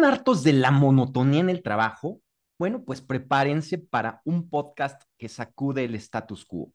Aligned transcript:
¿Están 0.00 0.14
hartos 0.14 0.42
de 0.42 0.54
la 0.54 0.70
monotonía 0.70 1.40
en 1.40 1.50
el 1.50 1.62
trabajo? 1.62 2.22
Bueno, 2.58 2.82
pues 2.86 3.02
prepárense 3.02 3.76
para 3.76 4.22
un 4.24 4.48
podcast 4.48 5.02
que 5.18 5.28
sacude 5.28 5.84
el 5.84 5.94
status 5.94 6.46
quo. 6.46 6.72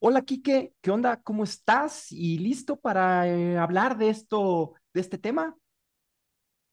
Hola, 0.00 0.22
Quique, 0.22 0.72
¿qué 0.80 0.90
onda? 0.90 1.20
¿Cómo 1.22 1.44
estás? 1.44 2.10
¿Y 2.10 2.38
listo 2.38 2.76
para 2.80 3.28
eh, 3.28 3.58
hablar 3.58 3.98
de 3.98 4.08
esto, 4.08 4.72
de 4.94 5.00
este 5.02 5.18
tema? 5.18 5.58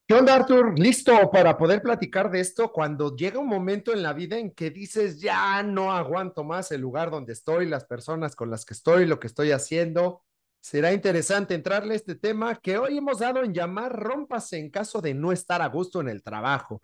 ¿Qué 0.08 0.16
onda, 0.16 0.36
Arthur? 0.36 0.80
¿Listo 0.80 1.30
para 1.30 1.58
poder 1.58 1.82
platicar 1.82 2.32
de 2.32 2.40
esto 2.40 2.72
cuando 2.72 3.14
llega 3.14 3.38
un 3.38 3.50
momento 3.50 3.92
en 3.92 4.02
la 4.02 4.14
vida 4.14 4.38
en 4.38 4.52
que 4.52 4.72
dices, 4.72 5.20
ya 5.20 5.62
no 5.62 5.92
aguanto 5.92 6.46
más 6.46 6.72
el 6.72 6.80
lugar 6.80 7.12
donde 7.12 7.34
estoy, 7.34 7.68
las 7.68 7.84
personas 7.84 8.38
con 8.38 8.50
las 8.50 8.64
que 8.64 8.76
estoy, 8.76 9.06
lo 9.06 9.20
que 9.20 9.28
estoy 9.28 9.52
haciendo? 9.52 10.24
Será 10.66 10.94
interesante 10.94 11.54
entrarle 11.54 11.94
a 11.94 11.96
este 11.96 12.16
tema 12.16 12.56
que 12.56 12.80
hoy 12.80 12.98
hemos 12.98 13.20
dado 13.20 13.44
en 13.44 13.54
llamar 13.54 13.96
rómpase 13.96 14.58
en 14.58 14.72
caso 14.72 15.00
de 15.00 15.14
no 15.14 15.32
estar 15.32 15.62
a 15.62 15.68
gusto 15.68 16.02
en 16.02 16.10
el 16.10 16.24
trabajo. 16.24 16.82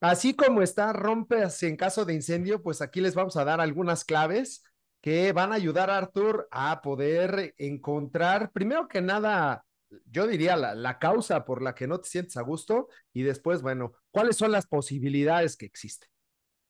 Así 0.00 0.34
como 0.34 0.60
está 0.60 0.92
rómpase 0.92 1.68
en 1.68 1.76
caso 1.76 2.04
de 2.04 2.14
incendio, 2.14 2.60
pues 2.64 2.82
aquí 2.82 3.00
les 3.00 3.14
vamos 3.14 3.36
a 3.36 3.44
dar 3.44 3.60
algunas 3.60 4.04
claves 4.04 4.64
que 5.00 5.32
van 5.32 5.52
a 5.52 5.54
ayudar 5.54 5.88
a 5.88 5.98
Arthur 5.98 6.48
a 6.50 6.82
poder 6.82 7.54
encontrar, 7.58 8.50
primero 8.50 8.88
que 8.88 9.00
nada, 9.00 9.64
yo 10.06 10.26
diría 10.26 10.56
la, 10.56 10.74
la, 10.74 10.98
causa 10.98 11.44
por 11.44 11.62
la 11.62 11.76
que 11.76 11.86
no 11.86 12.00
te 12.00 12.08
sientes 12.08 12.36
a 12.36 12.42
gusto 12.42 12.88
y 13.12 13.22
después, 13.22 13.62
bueno, 13.62 13.92
¿cuáles 14.10 14.34
son 14.34 14.50
las 14.50 14.66
posibilidades 14.66 15.56
que 15.56 15.66
existen? 15.66 16.08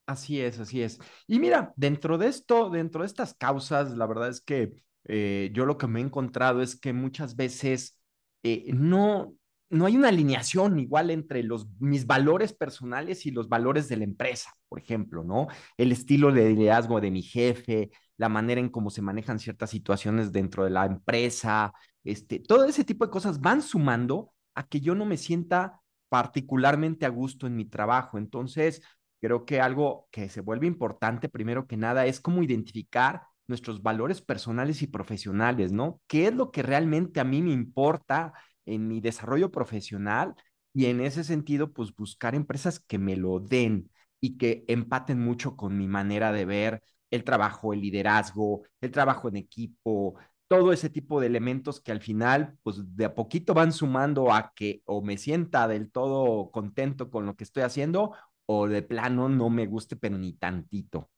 Así 0.04 0.42
es, 0.42 0.58
así 0.58 0.82
es. 0.82 0.98
Y 1.26 1.38
mira, 1.38 1.72
dentro 1.76 2.18
de 2.18 2.26
esto, 2.26 2.68
dentro 2.68 3.00
de 3.00 3.06
estas 3.06 3.32
causas, 3.32 3.96
la 3.96 4.06
verdad 4.06 4.28
es 4.28 4.42
que 4.42 4.74
eh, 5.04 5.50
yo 5.52 5.66
lo 5.66 5.78
que 5.78 5.86
me 5.86 6.00
he 6.00 6.02
encontrado 6.02 6.62
es 6.62 6.76
que 6.78 6.92
muchas 6.92 7.36
veces 7.36 7.98
eh, 8.42 8.70
no, 8.72 9.34
no 9.70 9.86
hay 9.86 9.96
una 9.96 10.08
alineación 10.08 10.78
igual 10.78 11.10
entre 11.10 11.42
los, 11.42 11.66
mis 11.80 12.06
valores 12.06 12.52
personales 12.52 13.26
y 13.26 13.30
los 13.30 13.48
valores 13.48 13.88
de 13.88 13.96
la 13.96 14.04
empresa, 14.04 14.52
por 14.68 14.78
ejemplo, 14.78 15.24
¿no? 15.24 15.48
El 15.76 15.92
estilo 15.92 16.32
de 16.32 16.50
liderazgo 16.50 17.00
de 17.00 17.10
mi 17.10 17.22
jefe, 17.22 17.90
la 18.16 18.28
manera 18.28 18.60
en 18.60 18.68
cómo 18.68 18.90
se 18.90 19.02
manejan 19.02 19.38
ciertas 19.38 19.70
situaciones 19.70 20.30
dentro 20.32 20.64
de 20.64 20.70
la 20.70 20.86
empresa, 20.86 21.72
este, 22.04 22.40
todo 22.40 22.64
ese 22.64 22.84
tipo 22.84 23.04
de 23.04 23.10
cosas 23.10 23.40
van 23.40 23.62
sumando 23.62 24.32
a 24.54 24.68
que 24.68 24.80
yo 24.80 24.94
no 24.94 25.06
me 25.06 25.16
sienta 25.16 25.80
particularmente 26.08 27.06
a 27.06 27.08
gusto 27.08 27.46
en 27.46 27.56
mi 27.56 27.64
trabajo. 27.64 28.18
Entonces, 28.18 28.82
creo 29.20 29.46
que 29.46 29.60
algo 29.60 30.08
que 30.10 30.28
se 30.28 30.40
vuelve 30.40 30.66
importante, 30.66 31.28
primero 31.28 31.66
que 31.66 31.76
nada, 31.76 32.06
es 32.06 32.20
cómo 32.20 32.42
identificar 32.42 33.22
nuestros 33.52 33.82
valores 33.82 34.22
personales 34.22 34.80
y 34.82 34.86
profesionales, 34.86 35.72
¿no? 35.72 36.00
¿Qué 36.06 36.28
es 36.28 36.34
lo 36.34 36.50
que 36.50 36.62
realmente 36.62 37.20
a 37.20 37.24
mí 37.24 37.42
me 37.42 37.52
importa 37.52 38.32
en 38.64 38.88
mi 38.88 39.00
desarrollo 39.00 39.50
profesional? 39.50 40.34
Y 40.72 40.86
en 40.86 41.00
ese 41.02 41.22
sentido, 41.22 41.72
pues 41.72 41.94
buscar 41.94 42.34
empresas 42.34 42.80
que 42.80 42.98
me 42.98 43.14
lo 43.16 43.40
den 43.40 43.90
y 44.20 44.38
que 44.38 44.64
empaten 44.68 45.20
mucho 45.20 45.54
con 45.56 45.76
mi 45.76 45.86
manera 45.86 46.32
de 46.32 46.46
ver 46.46 46.82
el 47.10 47.24
trabajo, 47.24 47.74
el 47.74 47.82
liderazgo, 47.82 48.62
el 48.80 48.90
trabajo 48.90 49.28
en 49.28 49.36
equipo, 49.36 50.16
todo 50.48 50.72
ese 50.72 50.88
tipo 50.88 51.20
de 51.20 51.26
elementos 51.26 51.80
que 51.80 51.92
al 51.92 52.00
final, 52.00 52.56
pues 52.62 52.96
de 52.96 53.04
a 53.04 53.14
poquito 53.14 53.52
van 53.54 53.72
sumando 53.72 54.32
a 54.32 54.52
que 54.56 54.82
o 54.86 55.02
me 55.02 55.18
sienta 55.18 55.68
del 55.68 55.90
todo 55.90 56.50
contento 56.50 57.10
con 57.10 57.26
lo 57.26 57.36
que 57.36 57.44
estoy 57.44 57.64
haciendo 57.64 58.12
o 58.46 58.66
de 58.68 58.82
plano 58.82 59.28
no 59.28 59.50
me 59.50 59.66
guste, 59.66 59.96
pero 59.96 60.16
ni 60.18 60.32
tantito. 60.34 61.10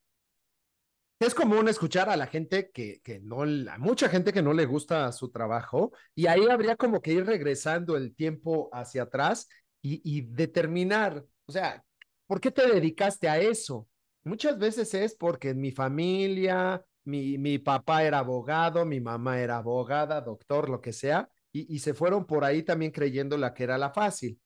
Es 1.25 1.35
común 1.35 1.69
escuchar 1.69 2.11
a 2.11 2.17
la 2.17 2.27
gente 2.27 2.71
que, 2.71 3.01
que 3.03 3.19
no, 3.19 3.43
a 3.45 3.79
mucha 3.79 4.11
gente 4.11 4.31
que 4.31 4.43
no 4.43 4.53
le 4.53 4.67
gusta 4.67 5.11
su 5.11 5.31
trabajo 5.31 5.93
y 6.15 6.27
ahí 6.27 6.47
habría 6.51 6.77
como 6.77 7.01
que 7.01 7.13
ir 7.13 7.25
regresando 7.25 7.97
el 7.97 8.15
tiempo 8.15 8.69
hacia 8.75 9.05
atrás 9.05 9.49
y, 9.81 10.03
y 10.05 10.21
determinar, 10.21 11.25
o 11.47 11.53
sea, 11.53 11.83
¿por 12.27 12.43
qué 12.43 12.51
te 12.51 12.67
dedicaste 12.67 13.27
a 13.31 13.39
eso? 13.39 13.89
Muchas 14.23 14.59
veces 14.59 14.93
es 14.93 15.15
porque 15.15 15.51
en 15.51 15.63
mi 15.63 15.73
familia, 15.73 16.85
mi, 17.05 17.39
mi 17.39 17.59
papá 17.59 18.03
era 18.05 18.19
abogado, 18.19 18.85
mi 18.85 19.01
mamá 19.01 19.41
era 19.41 19.57
abogada, 19.57 20.21
doctor, 20.21 20.69
lo 20.69 20.83
que 20.83 20.93
sea, 20.93 21.31
y, 21.53 21.75
y 21.75 21.79
se 21.79 21.95
fueron 21.95 22.27
por 22.27 22.45
ahí 22.45 22.63
también 22.63 22.93
creyendo 22.93 23.39
la 23.39 23.55
que 23.55 23.65
era 23.65 23.79
la 23.79 23.91
fácil. 23.91 24.39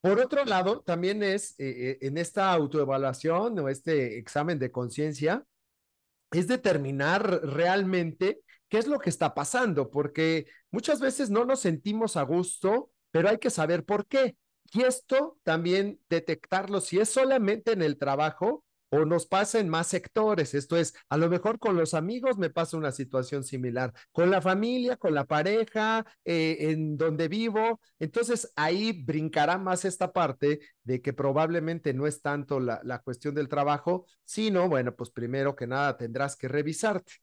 Por 0.00 0.18
otro 0.18 0.44
lado, 0.44 0.80
también 0.82 1.22
es 1.22 1.54
eh, 1.58 1.98
en 2.00 2.18
esta 2.18 2.52
autoevaluación 2.52 3.56
o 3.60 3.68
este 3.68 4.18
examen 4.18 4.58
de 4.58 4.72
conciencia, 4.72 5.44
es 6.32 6.48
determinar 6.48 7.40
realmente 7.42 8.40
qué 8.68 8.78
es 8.78 8.86
lo 8.86 8.98
que 8.98 9.10
está 9.10 9.34
pasando, 9.34 9.90
porque 9.90 10.46
muchas 10.70 11.00
veces 11.00 11.30
no 11.30 11.44
nos 11.44 11.60
sentimos 11.60 12.16
a 12.16 12.22
gusto, 12.22 12.90
pero 13.10 13.28
hay 13.28 13.38
que 13.38 13.50
saber 13.50 13.84
por 13.84 14.06
qué. 14.06 14.36
Y 14.72 14.82
esto 14.82 15.38
también 15.44 16.00
detectarlo 16.10 16.80
si 16.80 16.98
es 16.98 17.08
solamente 17.08 17.72
en 17.72 17.82
el 17.82 17.98
trabajo 17.98 18.64
o 18.90 19.04
nos 19.04 19.26
pasa 19.26 19.58
en 19.58 19.68
más 19.68 19.88
sectores. 19.88 20.54
Esto 20.54 20.76
es, 20.76 20.94
a 21.08 21.16
lo 21.16 21.28
mejor 21.28 21.58
con 21.58 21.76
los 21.76 21.94
amigos 21.94 22.38
me 22.38 22.50
pasa 22.50 22.76
una 22.76 22.92
situación 22.92 23.44
similar, 23.44 23.92
con 24.12 24.30
la 24.30 24.40
familia, 24.40 24.96
con 24.96 25.14
la 25.14 25.24
pareja, 25.24 26.04
eh, 26.24 26.56
en 26.60 26.96
donde 26.96 27.28
vivo. 27.28 27.80
Entonces 27.98 28.52
ahí 28.56 28.92
brincará 29.04 29.58
más 29.58 29.84
esta 29.84 30.12
parte 30.12 30.60
de 30.84 31.00
que 31.00 31.12
probablemente 31.12 31.94
no 31.94 32.06
es 32.06 32.22
tanto 32.22 32.60
la, 32.60 32.80
la 32.84 33.00
cuestión 33.00 33.34
del 33.34 33.48
trabajo, 33.48 34.06
sino, 34.24 34.68
bueno, 34.68 34.94
pues 34.94 35.10
primero 35.10 35.56
que 35.56 35.66
nada 35.66 35.96
tendrás 35.96 36.36
que 36.36 36.48
revisarte. 36.48 37.14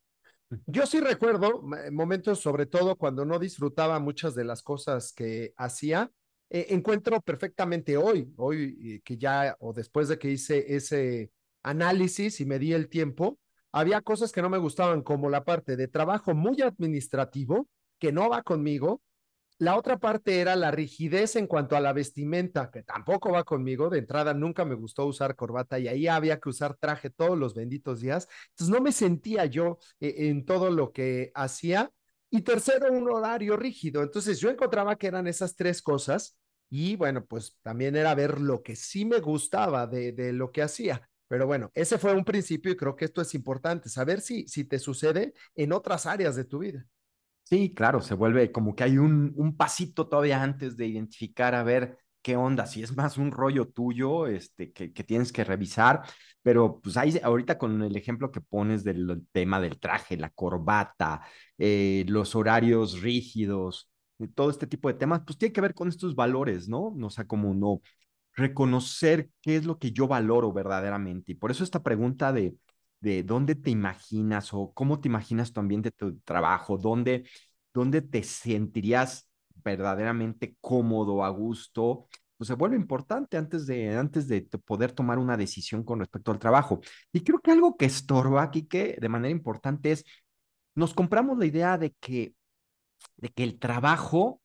Yo 0.68 0.86
sí 0.86 1.00
recuerdo 1.00 1.64
momentos, 1.92 2.40
sobre 2.40 2.66
todo 2.66 2.96
cuando 2.96 3.26
no 3.26 3.40
disfrutaba 3.40 4.00
muchas 4.00 4.36
de 4.36 4.44
las 4.44 4.62
cosas 4.62 5.12
que 5.14 5.54
hacía, 5.58 6.12
eh, 6.50 6.68
encuentro 6.70 7.20
perfectamente 7.22 7.98
hoy, 7.98 8.32
hoy 8.38 8.78
eh, 8.84 9.02
que 9.04 9.18
ya, 9.18 9.56
o 9.60 9.74
después 9.74 10.08
de 10.08 10.20
que 10.20 10.30
hice 10.30 10.76
ese 10.76 11.32
análisis 11.64 12.40
y 12.42 12.46
me 12.46 12.60
di 12.60 12.74
el 12.74 12.90
tiempo, 12.90 13.40
había 13.72 14.02
cosas 14.02 14.32
que 14.32 14.42
no 14.42 14.50
me 14.50 14.60
gustaban, 14.60 15.02
como 15.02 15.30
la 15.30 15.44
parte 15.44 15.76
de 15.76 15.88
trabajo 15.88 16.36
muy 16.36 16.62
administrativo, 16.62 17.68
que 18.00 18.12
no 18.12 18.30
va 18.30 18.44
conmigo. 18.44 19.02
La 19.58 19.78
otra 19.78 19.98
parte 19.98 20.40
era 20.42 20.56
la 20.56 20.72
rigidez 20.72 21.36
en 21.36 21.48
cuanto 21.48 21.76
a 21.76 21.80
la 21.80 21.94
vestimenta, 21.94 22.70
que 22.70 22.84
tampoco 22.84 23.32
va 23.32 23.44
conmigo. 23.44 23.90
De 23.90 24.00
entrada 24.00 24.34
nunca 24.34 24.66
me 24.66 24.76
gustó 24.76 25.06
usar 25.06 25.36
corbata 25.36 25.80
y 25.80 25.88
ahí 25.88 26.08
había 26.08 26.40
que 26.40 26.50
usar 26.50 26.76
traje 26.76 27.10
todos 27.10 27.38
los 27.38 27.56
benditos 27.56 28.02
días. 28.02 28.28
Entonces 28.50 28.76
no 28.76 28.82
me 28.82 28.92
sentía 28.92 29.46
yo 29.46 29.78
eh, 30.00 30.30
en 30.30 30.46
todo 30.46 30.70
lo 30.70 30.92
que 30.92 31.32
hacía. 31.34 31.92
Y 32.30 32.42
tercero, 32.42 32.92
un 32.92 33.10
horario 33.10 33.56
rígido. 33.58 34.04
Entonces 34.04 34.40
yo 34.40 34.50
encontraba 34.50 34.98
que 34.98 35.08
eran 35.08 35.28
esas 35.28 35.56
tres 35.56 35.82
cosas 35.82 36.38
y 36.70 36.96
bueno, 36.96 37.26
pues 37.26 37.58
también 37.62 37.96
era 37.96 38.16
ver 38.16 38.42
lo 38.42 38.64
que 38.64 38.76
sí 38.76 39.06
me 39.06 39.20
gustaba 39.20 39.88
de, 39.88 40.12
de 40.12 40.34
lo 40.34 40.52
que 40.52 40.64
hacía. 40.64 41.08
Pero 41.34 41.48
bueno, 41.48 41.72
ese 41.74 41.98
fue 41.98 42.14
un 42.14 42.24
principio 42.24 42.72
y 42.72 42.78
creo 42.78 42.96
que 42.96 43.06
esto 43.06 43.20
es 43.20 43.34
importante, 43.34 43.90
saber 43.90 44.22
si, 44.22 44.48
si 44.48 44.66
te 44.66 44.78
sucede 44.78 45.34
en 45.56 45.74
otras 45.74 46.06
áreas 46.06 46.36
de 46.36 46.46
tu 46.46 46.60
vida. 46.60 46.86
Sí, 47.42 47.74
claro, 47.74 48.02
se 48.02 48.14
vuelve 48.14 48.52
como 48.52 48.76
que 48.76 48.84
hay 48.84 49.00
un, 49.00 49.34
un 49.36 49.58
pasito 49.58 50.08
todavía 50.08 50.44
antes 50.44 50.78
de 50.78 50.86
identificar 50.86 51.56
a 51.56 51.64
ver 51.64 51.98
qué 52.22 52.36
onda, 52.36 52.68
si 52.68 52.84
es 52.84 52.96
más 52.96 53.18
un 53.18 53.32
rollo 53.32 53.68
tuyo 53.68 54.28
este, 54.28 54.72
que, 54.72 54.94
que 54.94 55.04
tienes 55.04 55.32
que 55.32 55.44
revisar, 55.44 56.04
pero 56.44 56.80
pues 56.80 56.98
ahí 56.98 57.20
ahorita 57.24 57.58
con 57.58 57.82
el 57.82 57.96
ejemplo 57.96 58.32
que 58.32 58.40
pones 58.40 58.84
del 58.84 59.26
tema 59.32 59.60
del 59.60 59.80
traje, 59.80 60.18
la 60.18 60.30
corbata, 60.30 61.24
eh, 61.58 62.06
los 62.10 62.36
horarios 62.36 63.02
rígidos, 63.02 63.90
todo 64.36 64.52
este 64.52 64.68
tipo 64.68 64.88
de 64.88 64.94
temas, 64.94 65.24
pues 65.26 65.40
tiene 65.40 65.52
que 65.52 65.62
ver 65.62 65.74
con 65.74 65.88
estos 65.90 66.14
valores, 66.14 66.70
¿no? 66.70 66.96
O 67.02 67.10
sea, 67.10 67.26
como 67.26 67.56
no, 67.56 67.82
reconocer 68.36 69.30
qué 69.42 69.56
es 69.58 69.66
lo 69.66 69.78
que 69.80 69.92
yo 69.92 70.08
valoro 70.08 70.52
verdaderamente. 70.54 71.34
Y 71.34 71.36
por 71.36 71.52
eso 71.52 71.64
esta 71.64 71.84
pregunta 71.84 72.34
de, 72.34 72.56
de 73.00 73.24
dónde 73.24 73.56
te 73.56 73.70
imaginas 73.70 74.54
o 74.54 74.72
cómo 74.74 75.00
te 75.00 75.08
imaginas 75.10 75.54
tu 75.54 75.60
ambiente, 75.60 75.92
tu 75.92 76.20
trabajo, 76.20 76.78
dónde, 76.78 77.28
dónde 77.74 78.02
te 78.02 78.24
sentirías 78.24 79.30
verdaderamente 79.64 80.58
cómodo, 80.62 81.24
a 81.24 81.30
gusto, 81.30 82.08
pues 82.38 82.48
se 82.48 82.56
vuelve 82.56 82.76
importante 82.76 83.38
antes 83.38 83.66
de, 83.68 83.96
antes 83.96 84.28
de 84.28 84.42
poder 84.66 84.92
tomar 84.92 85.20
una 85.20 85.38
decisión 85.38 85.84
con 85.84 86.00
respecto 86.00 86.32
al 86.32 86.40
trabajo. 86.40 86.82
Y 87.12 87.22
creo 87.22 87.40
que 87.40 87.52
algo 87.52 87.78
que 87.78 87.86
estorba 87.86 88.44
aquí, 88.44 88.66
que 88.68 88.98
de 89.00 89.10
manera 89.10 89.32
importante 89.32 89.92
es, 89.92 90.04
nos 90.76 90.94
compramos 90.94 91.38
la 91.38 91.46
idea 91.46 91.78
de 91.78 91.92
que, 92.00 92.34
de 93.18 93.30
que 93.30 93.44
el 93.44 93.60
trabajo 93.60 94.42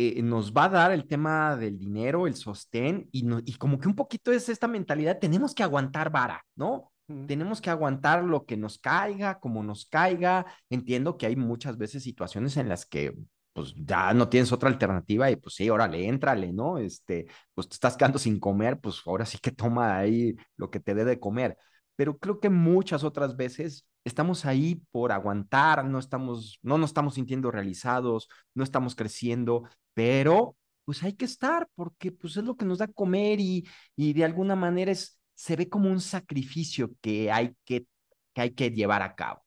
eh, 0.00 0.22
nos 0.22 0.52
va 0.52 0.64
a 0.64 0.68
dar 0.70 0.92
el 0.92 1.06
tema 1.06 1.56
del 1.56 1.78
dinero, 1.78 2.26
el 2.26 2.34
sostén, 2.34 3.08
y, 3.12 3.22
no, 3.24 3.40
y 3.44 3.54
como 3.54 3.78
que 3.78 3.88
un 3.88 3.94
poquito 3.94 4.32
es 4.32 4.48
esta 4.48 4.66
mentalidad, 4.66 5.18
tenemos 5.18 5.54
que 5.54 5.62
aguantar 5.62 6.10
vara, 6.10 6.44
¿no? 6.56 6.92
Tenemos 7.26 7.60
que 7.60 7.70
aguantar 7.70 8.22
lo 8.22 8.46
que 8.46 8.56
nos 8.56 8.78
caiga, 8.78 9.40
como 9.40 9.64
nos 9.64 9.84
caiga. 9.84 10.46
Entiendo 10.70 11.18
que 11.18 11.26
hay 11.26 11.34
muchas 11.34 11.76
veces 11.76 12.04
situaciones 12.04 12.56
en 12.56 12.68
las 12.68 12.86
que 12.86 13.16
pues 13.52 13.74
ya 13.76 14.14
no 14.14 14.28
tienes 14.28 14.52
otra 14.52 14.68
alternativa 14.68 15.28
y 15.28 15.34
pues 15.36 15.56
sí, 15.56 15.68
órale, 15.68 16.06
éntrale, 16.06 16.52
¿no? 16.52 16.78
Este, 16.78 17.26
pues 17.52 17.68
te 17.68 17.74
estás 17.74 17.96
quedando 17.96 18.18
sin 18.20 18.38
comer, 18.38 18.78
pues 18.78 19.02
ahora 19.06 19.26
sí 19.26 19.38
que 19.38 19.50
toma 19.50 19.98
ahí 19.98 20.36
lo 20.56 20.70
que 20.70 20.78
te 20.78 20.94
dé 20.94 21.04
de 21.04 21.18
comer. 21.18 21.56
Pero 22.00 22.16
creo 22.16 22.40
que 22.40 22.48
muchas 22.48 23.04
otras 23.04 23.36
veces 23.36 23.86
estamos 24.04 24.46
ahí 24.46 24.82
por 24.90 25.12
aguantar, 25.12 25.84
no 25.84 25.98
estamos, 25.98 26.58
no 26.62 26.78
nos 26.78 26.88
estamos 26.88 27.12
sintiendo 27.12 27.50
realizados, 27.50 28.26
no 28.54 28.64
estamos 28.64 28.94
creciendo, 28.94 29.68
pero 29.92 30.56
pues 30.86 31.02
hay 31.02 31.12
que 31.12 31.26
estar 31.26 31.68
porque 31.74 32.10
pues 32.10 32.38
es 32.38 32.44
lo 32.44 32.56
que 32.56 32.64
nos 32.64 32.78
da 32.78 32.88
comer 32.88 33.38
y, 33.38 33.68
y 33.96 34.14
de 34.14 34.24
alguna 34.24 34.56
manera 34.56 34.90
es, 34.90 35.20
se 35.34 35.56
ve 35.56 35.68
como 35.68 35.90
un 35.90 36.00
sacrificio 36.00 36.90
que 37.02 37.30
hay 37.30 37.54
que, 37.66 37.84
que 38.32 38.40
hay 38.40 38.52
que 38.52 38.70
llevar 38.70 39.02
a 39.02 39.14
cabo. 39.14 39.44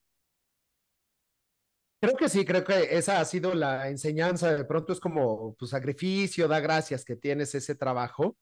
Creo 2.00 2.16
que 2.16 2.30
sí, 2.30 2.46
creo 2.46 2.64
que 2.64 2.96
esa 2.96 3.20
ha 3.20 3.26
sido 3.26 3.56
la 3.56 3.90
enseñanza. 3.90 4.54
De 4.54 4.66
pronto 4.66 4.94
es 4.94 5.00
como 5.00 5.56
tu 5.58 5.66
sacrificio, 5.66 6.48
da 6.48 6.60
gracias 6.60 7.04
que 7.04 7.16
tienes 7.16 7.56
ese 7.56 7.74
trabajo. 7.74 8.38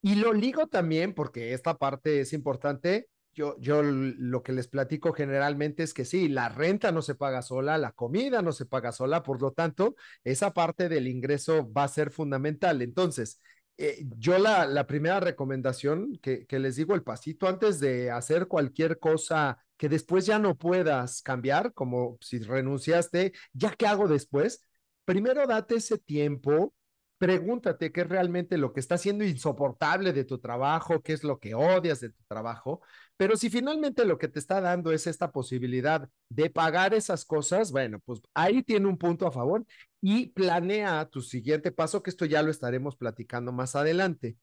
Y 0.00 0.14
lo 0.14 0.32
ligo 0.32 0.68
también 0.68 1.12
porque 1.12 1.52
esta 1.52 1.76
parte 1.76 2.20
es 2.20 2.32
importante. 2.32 3.10
Yo, 3.34 3.56
yo 3.58 3.82
lo 3.82 4.42
que 4.42 4.52
les 4.52 4.68
platico 4.68 5.12
generalmente 5.12 5.82
es 5.82 5.94
que 5.94 6.04
sí, 6.04 6.28
la 6.28 6.48
renta 6.50 6.92
no 6.92 7.00
se 7.00 7.14
paga 7.14 7.40
sola, 7.42 7.78
la 7.78 7.92
comida 7.92 8.42
no 8.42 8.52
se 8.52 8.66
paga 8.66 8.92
sola, 8.92 9.22
por 9.22 9.40
lo 9.40 9.52
tanto, 9.52 9.96
esa 10.22 10.52
parte 10.52 10.88
del 10.88 11.08
ingreso 11.08 11.72
va 11.72 11.84
a 11.84 11.88
ser 11.88 12.10
fundamental. 12.10 12.82
Entonces, 12.82 13.40
eh, 13.78 14.04
yo 14.18 14.38
la, 14.38 14.66
la, 14.66 14.86
primera 14.86 15.18
recomendación 15.18 16.18
que, 16.22 16.46
que 16.46 16.58
les 16.58 16.76
digo, 16.76 16.94
el 16.94 17.02
pasito 17.02 17.48
antes 17.48 17.80
de 17.80 18.10
hacer 18.10 18.46
cualquier 18.48 18.98
cosa 18.98 19.58
que 19.78 19.88
después 19.88 20.26
ya 20.26 20.38
no 20.38 20.56
puedas 20.56 21.22
cambiar, 21.22 21.72
como 21.72 22.18
si 22.20 22.38
renunciaste, 22.38 23.32
¿ya 23.52 23.72
qué 23.72 23.86
hago 23.86 24.08
después? 24.08 24.64
Primero 25.04 25.46
date 25.46 25.76
ese 25.76 25.98
tiempo, 25.98 26.74
pregúntate 27.18 27.92
qué 27.92 28.02
es 28.02 28.08
realmente 28.08 28.58
lo 28.58 28.72
que 28.72 28.80
está 28.80 28.98
siendo 28.98 29.24
insoportable 29.24 30.12
de 30.12 30.24
tu 30.24 30.38
trabajo, 30.38 31.02
qué 31.02 31.12
es 31.12 31.24
lo 31.24 31.38
que 31.38 31.54
odias 31.54 32.00
de 32.00 32.10
tu 32.10 32.22
trabajo, 32.28 32.80
pero 33.16 33.36
si 33.36 33.50
finalmente 33.50 34.04
lo 34.04 34.18
que 34.18 34.28
te 34.28 34.38
está 34.38 34.60
dando 34.60 34.92
es 34.92 35.06
esta 35.06 35.30
posibilidad 35.30 36.08
de 36.28 36.50
pagar 36.50 36.94
esas 36.94 37.24
cosas, 37.24 37.70
bueno, 37.70 38.00
pues 38.00 38.20
ahí 38.34 38.62
tiene 38.62 38.86
un 38.86 38.98
punto 38.98 39.26
a 39.26 39.32
favor 39.32 39.64
y 40.00 40.28
planea 40.28 41.04
tu 41.06 41.20
siguiente 41.20 41.72
paso, 41.72 42.02
que 42.02 42.10
esto 42.10 42.24
ya 42.24 42.42
lo 42.42 42.50
estaremos 42.50 42.96
platicando 42.96 43.52
más 43.52 43.76
adelante. 43.76 44.36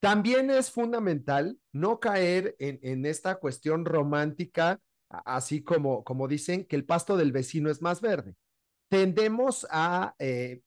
También 0.00 0.50
es 0.50 0.70
fundamental 0.70 1.58
no 1.72 1.98
caer 1.98 2.54
en, 2.58 2.78
en 2.82 3.06
esta 3.06 3.36
cuestión 3.36 3.84
romántica, 3.84 4.80
así 5.08 5.62
como, 5.62 6.04
como 6.04 6.28
dicen 6.28 6.66
que 6.66 6.76
el 6.76 6.84
pasto 6.84 7.16
del 7.16 7.32
vecino 7.32 7.70
es 7.70 7.80
más 7.80 8.00
verde. 8.00 8.36
Tendemos 8.88 9.66
a 9.70 10.14
eh, 10.18 10.60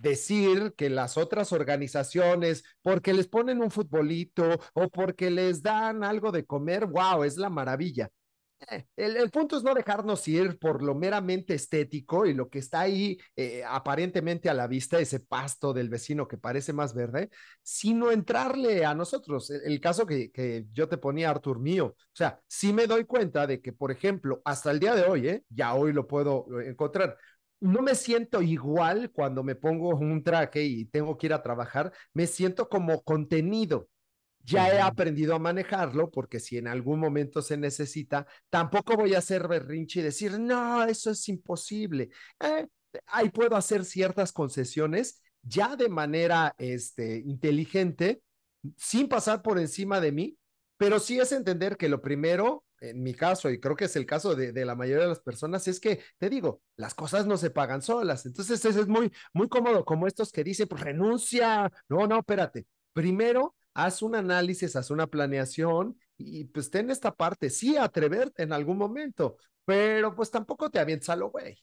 decir 0.00 0.74
que 0.76 0.90
las 0.90 1.16
otras 1.16 1.52
organizaciones, 1.52 2.64
porque 2.82 3.12
les 3.12 3.28
ponen 3.28 3.62
un 3.62 3.70
futbolito 3.70 4.58
o 4.74 4.88
porque 4.88 5.30
les 5.30 5.62
dan 5.62 6.04
algo 6.04 6.32
de 6.32 6.44
comer, 6.44 6.86
wow, 6.86 7.24
es 7.24 7.36
la 7.36 7.50
maravilla. 7.50 8.10
Eh, 8.70 8.86
el, 8.96 9.16
el, 9.16 9.30
punto 9.30 9.56
es 9.56 9.62
no 9.62 9.72
dejarnos 9.72 10.26
ir 10.26 10.58
por 10.58 10.82
lo 10.82 10.94
meramente 10.94 11.54
estético 11.54 12.26
y 12.26 12.34
lo 12.34 12.48
que 12.48 12.58
está 12.58 12.80
ahí 12.80 13.16
eh, 13.36 13.62
aparentemente 13.64 14.50
a 14.50 14.54
la 14.54 14.66
vista, 14.66 14.98
ese 14.98 15.20
pasto 15.20 15.72
del 15.72 15.88
vecino 15.88 16.26
que 16.26 16.38
parece 16.38 16.72
más 16.72 16.92
verde, 16.92 17.30
sino 17.62 18.10
entrarle 18.10 18.84
a 18.84 18.94
nosotros. 18.94 19.50
El, 19.50 19.80
caso 19.80 20.06
que, 20.06 20.32
que, 20.32 20.66
yo 20.72 20.88
te 20.88 20.98
ponía, 20.98 21.30
Artur 21.30 21.60
mío, 21.60 21.86
o 21.96 21.96
sea, 22.12 22.40
sí 22.48 22.72
me 22.72 22.88
doy 22.88 23.04
cuenta 23.04 23.46
de 23.46 23.60
que, 23.60 23.72
por 23.72 23.92
ejemplo, 23.92 24.42
hasta 24.44 24.72
el 24.72 24.80
día 24.80 24.94
de 24.96 25.04
hoy, 25.04 25.28
¿eh? 25.28 25.44
ya 25.48 25.74
hoy 25.74 25.92
lo 25.92 26.08
puedo 26.08 26.46
encontrar, 26.60 27.16
no 27.60 27.82
me 27.82 27.94
siento 27.94 28.42
igual 28.42 29.10
cuando 29.12 29.42
me 29.42 29.54
pongo 29.54 29.90
un 29.90 30.22
traje 30.22 30.64
y 30.64 30.84
tengo 30.86 31.16
que 31.16 31.26
ir 31.26 31.32
a 31.32 31.42
trabajar, 31.42 31.92
me 32.12 32.26
siento 32.26 32.68
como 32.68 33.02
contenido 33.02 33.88
ya 34.48 34.70
he 34.70 34.80
aprendido 34.80 35.34
a 35.34 35.38
manejarlo 35.38 36.10
porque 36.10 36.40
si 36.40 36.56
en 36.56 36.68
algún 36.68 36.98
momento 36.98 37.42
se 37.42 37.56
necesita, 37.56 38.26
tampoco 38.48 38.96
voy 38.96 39.14
a 39.14 39.18
hacer 39.18 39.46
berrinche 39.46 40.00
y 40.00 40.04
decir, 40.04 40.38
no, 40.40 40.84
eso 40.84 41.10
es 41.10 41.28
imposible. 41.28 42.08
Eh, 42.40 42.66
ahí 43.06 43.28
puedo 43.28 43.56
hacer 43.56 43.84
ciertas 43.84 44.32
concesiones 44.32 45.20
ya 45.42 45.76
de 45.76 45.88
manera 45.88 46.54
este, 46.56 47.18
inteligente, 47.18 48.22
sin 48.76 49.08
pasar 49.08 49.42
por 49.42 49.58
encima 49.58 50.00
de 50.00 50.12
mí, 50.12 50.36
pero 50.78 50.98
sí 50.98 51.18
es 51.18 51.32
entender 51.32 51.76
que 51.76 51.88
lo 51.88 52.00
primero, 52.00 52.64
en 52.80 53.02
mi 53.02 53.14
caso, 53.14 53.50
y 53.50 53.60
creo 53.60 53.76
que 53.76 53.86
es 53.86 53.96
el 53.96 54.06
caso 54.06 54.34
de, 54.34 54.52
de, 54.52 54.64
la 54.64 54.74
mayoría 54.74 55.02
de 55.02 55.08
las 55.08 55.20
personas, 55.20 55.66
es 55.68 55.80
que, 55.80 56.00
te 56.18 56.30
digo, 56.30 56.62
las 56.76 56.94
cosas 56.94 57.26
no 57.26 57.36
se 57.36 57.50
pagan 57.50 57.82
solas. 57.82 58.26
Entonces, 58.26 58.64
eso 58.64 58.80
es 58.80 58.88
muy, 58.88 59.12
muy 59.32 59.48
cómodo, 59.48 59.84
como 59.84 60.06
estos 60.06 60.32
que 60.32 60.44
dicen, 60.44 60.68
pues 60.68 60.82
renuncia. 60.82 61.70
No, 61.88 62.06
no, 62.06 62.18
espérate. 62.18 62.66
Primero, 62.92 63.54
haz 63.74 64.02
un 64.02 64.14
análisis, 64.16 64.76
haz 64.76 64.90
una 64.90 65.06
planeación 65.06 65.96
y 66.16 66.44
pues 66.44 66.70
ten 66.70 66.90
esta 66.90 67.14
parte, 67.14 67.48
sí, 67.48 67.76
atreverte 67.76 68.42
en 68.42 68.52
algún 68.52 68.76
momento, 68.76 69.36
pero 69.64 70.14
pues 70.14 70.30
tampoco 70.30 70.68
te 70.68 70.80
avientes 70.80 71.08
a 71.08 71.16
lo 71.16 71.30
güey. 71.30 71.56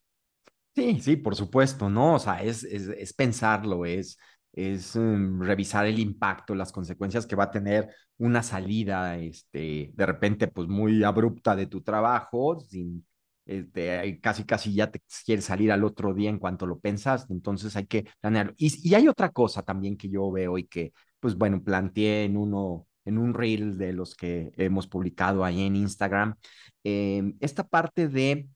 Sí, 0.76 1.00
sí, 1.02 1.16
por 1.16 1.36
supuesto, 1.36 1.90
¿no? 1.90 2.16
O 2.16 2.20
sea, 2.20 2.44
es, 2.44 2.64
es, 2.64 2.88
es 2.88 3.14
pensarlo, 3.14 3.86
es, 3.86 4.18
es 4.56 4.96
um, 4.96 5.42
revisar 5.42 5.86
el 5.86 6.00
impacto, 6.00 6.56
las 6.56 6.72
consecuencias 6.72 7.28
que 7.28 7.36
va 7.36 7.46
a 7.46 7.52
tener 7.52 7.90
una 8.18 8.42
salida, 8.44 9.18
este, 9.18 9.92
de 9.94 10.06
repente, 10.06 10.48
pues 10.48 10.68
muy 10.68 11.04
abrupta 11.04 11.56
de 11.56 11.68
tu 11.68 11.81
trabajo, 11.81 12.60
sin, 12.60 13.06
este, 13.46 14.19
casi, 14.22 14.46
casi 14.46 14.74
ya 14.74 14.90
te 14.90 15.02
quieres 15.25 15.46
salir 15.46 15.72
al 15.72 15.84
otro 15.84 16.13
día 16.13 16.30
en 16.30 16.40
cuanto 16.40 16.66
lo 16.66 16.80
pensas, 16.80 17.28
entonces 17.30 17.75
hay 17.75 17.86
que 17.88 18.06
planearlo. 18.22 18.54
Y, 18.57 18.90
y 18.90 18.96
hay 18.96 19.07
otra 19.07 19.30
cosa 19.31 19.62
también 19.63 19.98
que 19.98 20.10
yo 20.10 20.31
veo 20.31 20.57
y 20.57 20.66
que 20.68 20.94
pues 21.19 21.36
bueno, 21.36 21.63
planteé 21.63 22.25
en 22.25 22.38
uno, 22.38 22.88
en 23.04 23.18
un 23.18 23.34
reel 23.34 23.80
de 23.80 23.94
los 23.94 24.16
que 24.16 24.52
hemos 24.57 24.88
publicado 24.88 25.44
ahí 25.44 25.62
en 25.63 25.75
Instagram, 25.75 26.36
eh, 26.84 27.34
esta 27.40 27.68
parte 27.68 28.07
de 28.07 28.48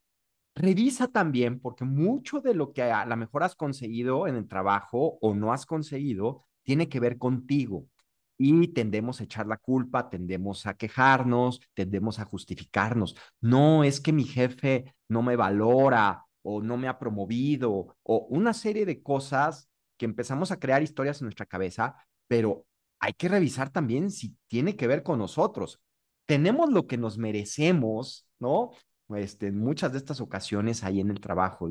revisa 0.55 1.07
también, 1.07 1.59
porque 1.59 1.85
mucho 1.85 2.41
de 2.41 2.53
lo 2.53 2.73
que 2.73 2.83
a 2.83 3.05
lo 3.05 3.17
mejor 3.17 3.43
has 3.43 3.55
conseguido 3.55 4.27
en 4.27 4.35
el 4.35 4.47
trabajo 4.47 5.17
o 5.21 5.33
no 5.35 5.53
has 5.53 5.65
conseguido 5.65 6.45
tiene 6.63 6.89
que 6.89 6.99
ver 6.99 7.17
contigo. 7.17 7.87
Y 8.37 8.69
tendemos 8.69 9.19
a 9.19 9.25
echar 9.25 9.47
la 9.47 9.57
culpa, 9.57 10.09
tendemos 10.09 10.65
a 10.65 10.75
quejarnos, 10.75 11.61
tendemos 11.73 12.19
a 12.19 12.25
justificarnos. 12.25 13.15
No 13.41 13.83
es 13.83 13.99
que 13.99 14.13
mi 14.13 14.23
jefe 14.23 14.93
no 15.09 15.21
me 15.23 15.35
valora 15.35 16.25
o 16.41 16.61
no 16.61 16.77
me 16.77 16.87
ha 16.87 16.99
promovido 16.99 17.97
o 18.03 18.17
una 18.29 18.53
serie 18.53 18.85
de 18.85 19.01
cosas 19.01 19.69
que 19.97 20.05
empezamos 20.05 20.51
a 20.51 20.59
crear 20.59 20.81
historias 20.81 21.19
en 21.19 21.25
nuestra 21.25 21.45
cabeza 21.45 21.95
pero 22.29 22.65
hay 22.99 23.13
que 23.13 23.27
revisar 23.27 23.71
también 23.71 24.11
si 24.11 24.37
tiene 24.47 24.77
que 24.77 24.87
ver 24.87 25.03
con 25.03 25.19
nosotros. 25.19 25.81
Tenemos 26.25 26.69
lo 26.69 26.87
que 26.87 26.97
nos 26.97 27.17
merecemos, 27.17 28.27
¿no? 28.39 28.71
Este, 29.15 29.47
en 29.47 29.59
muchas 29.59 29.91
de 29.91 29.97
estas 29.97 30.21
ocasiones 30.21 30.83
ahí 30.83 30.99
en 30.99 31.09
el 31.09 31.19
trabajo, 31.19 31.69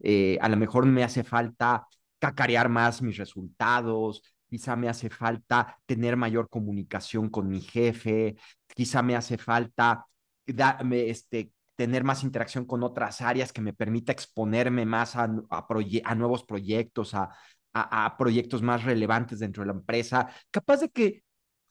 eh, 0.00 0.38
a 0.40 0.48
lo 0.48 0.56
mejor 0.56 0.86
me 0.86 1.04
hace 1.04 1.24
falta 1.24 1.86
cacarear 2.18 2.68
más 2.68 3.02
mis 3.02 3.16
resultados, 3.16 4.22
quizá 4.48 4.76
me 4.76 4.88
hace 4.88 5.10
falta 5.10 5.78
tener 5.86 6.16
mayor 6.16 6.48
comunicación 6.48 7.28
con 7.28 7.48
mi 7.48 7.60
jefe, 7.60 8.36
quizá 8.74 9.02
me 9.02 9.16
hace 9.16 9.38
falta 9.38 10.06
este, 10.46 11.52
tener 11.76 12.04
más 12.04 12.24
interacción 12.24 12.64
con 12.64 12.82
otras 12.82 13.20
áreas 13.20 13.52
que 13.52 13.60
me 13.60 13.72
permita 13.72 14.12
exponerme 14.12 14.86
más 14.86 15.16
a, 15.16 15.24
a, 15.50 15.66
a 16.04 16.14
nuevos 16.14 16.44
proyectos, 16.44 17.14
a, 17.14 17.30
a, 17.72 18.04
a, 18.06 18.16
proyectos 18.16 18.62
más 18.62 18.84
relevantes 18.84 19.40
dentro 19.40 19.62
de 19.62 19.68
la 19.68 19.74
empresa, 19.74 20.28
capaz 20.50 20.78
de 20.80 20.90
que 20.90 21.24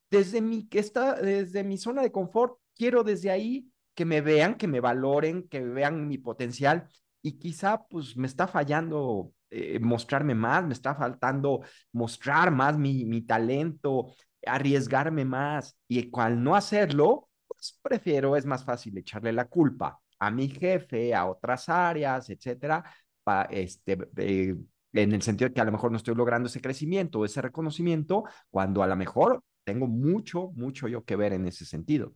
desde 0.10 0.42
mi, 0.42 0.68
que 0.68 0.80
está, 0.80 1.16
desde 1.16 1.64
mi 1.64 1.78
zona 1.78 2.02
de 2.02 2.12
confort, 2.12 2.60
quiero 2.76 3.04
desde 3.04 3.32
ahí 3.32 3.70
que 3.98 4.06
me 4.06 4.22
vean, 4.22 4.56
que 4.56 4.68
me 4.68 4.80
valoren, 4.80 5.48
que 5.50 5.60
vean 5.60 6.08
mi 6.08 6.20
potencial 6.20 6.88
y 7.24 7.39
quizá 7.39 7.84
pues 7.89 8.16
me 8.16 8.27
está 8.27 8.48
fallando 8.48 9.34
eh, 9.50 9.80
mostrarme 9.80 10.36
más, 10.36 10.63
me 10.63 10.74
está 10.74 10.94
faltando 10.94 11.62
mostrar 11.94 12.51
más 12.51 12.77
mi, 12.77 13.06
mi 13.06 13.24
talento, 13.24 14.13
arriesgarme 14.46 15.25
más 15.25 15.75
y 15.88 16.12
al 16.13 16.44
no 16.44 16.56
hacerlo, 16.56 17.27
pues 17.48 17.80
prefiero, 17.82 18.36
es 18.36 18.46
más 18.46 18.63
fácil 18.63 18.96
echarle 19.00 19.34
la 19.34 19.46
culpa 19.46 20.00
a 20.20 20.30
mi 20.30 20.48
jefe, 20.48 21.16
a 21.16 21.25
otras 21.25 21.68
áreas, 21.68 22.30
etcétera, 22.30 22.84
este, 23.50 23.98
eh, 24.18 24.56
en 24.94 25.12
el 25.12 25.24
sentido 25.24 25.50
de 25.50 25.56
que 25.56 25.62
a 25.62 25.66
lo 25.66 25.72
mejor 25.72 25.89
no 25.89 25.98
estoy 25.98 26.13
logrando 26.13 26.50
ese 26.50 26.62
crecimiento, 26.62 27.25
ese 27.25 27.42
reconocimiento, 27.42 28.25
cuando 28.51 28.84
a 28.84 28.88
lo 28.88 28.96
mejor 28.96 29.44
tengo 29.63 29.88
mucho, 29.88 30.51
mucho 30.54 30.88
yo 30.88 31.04
que 31.04 31.16
ver 31.16 31.34
en 31.34 31.48
ese 31.48 31.66
sentido. 31.66 32.13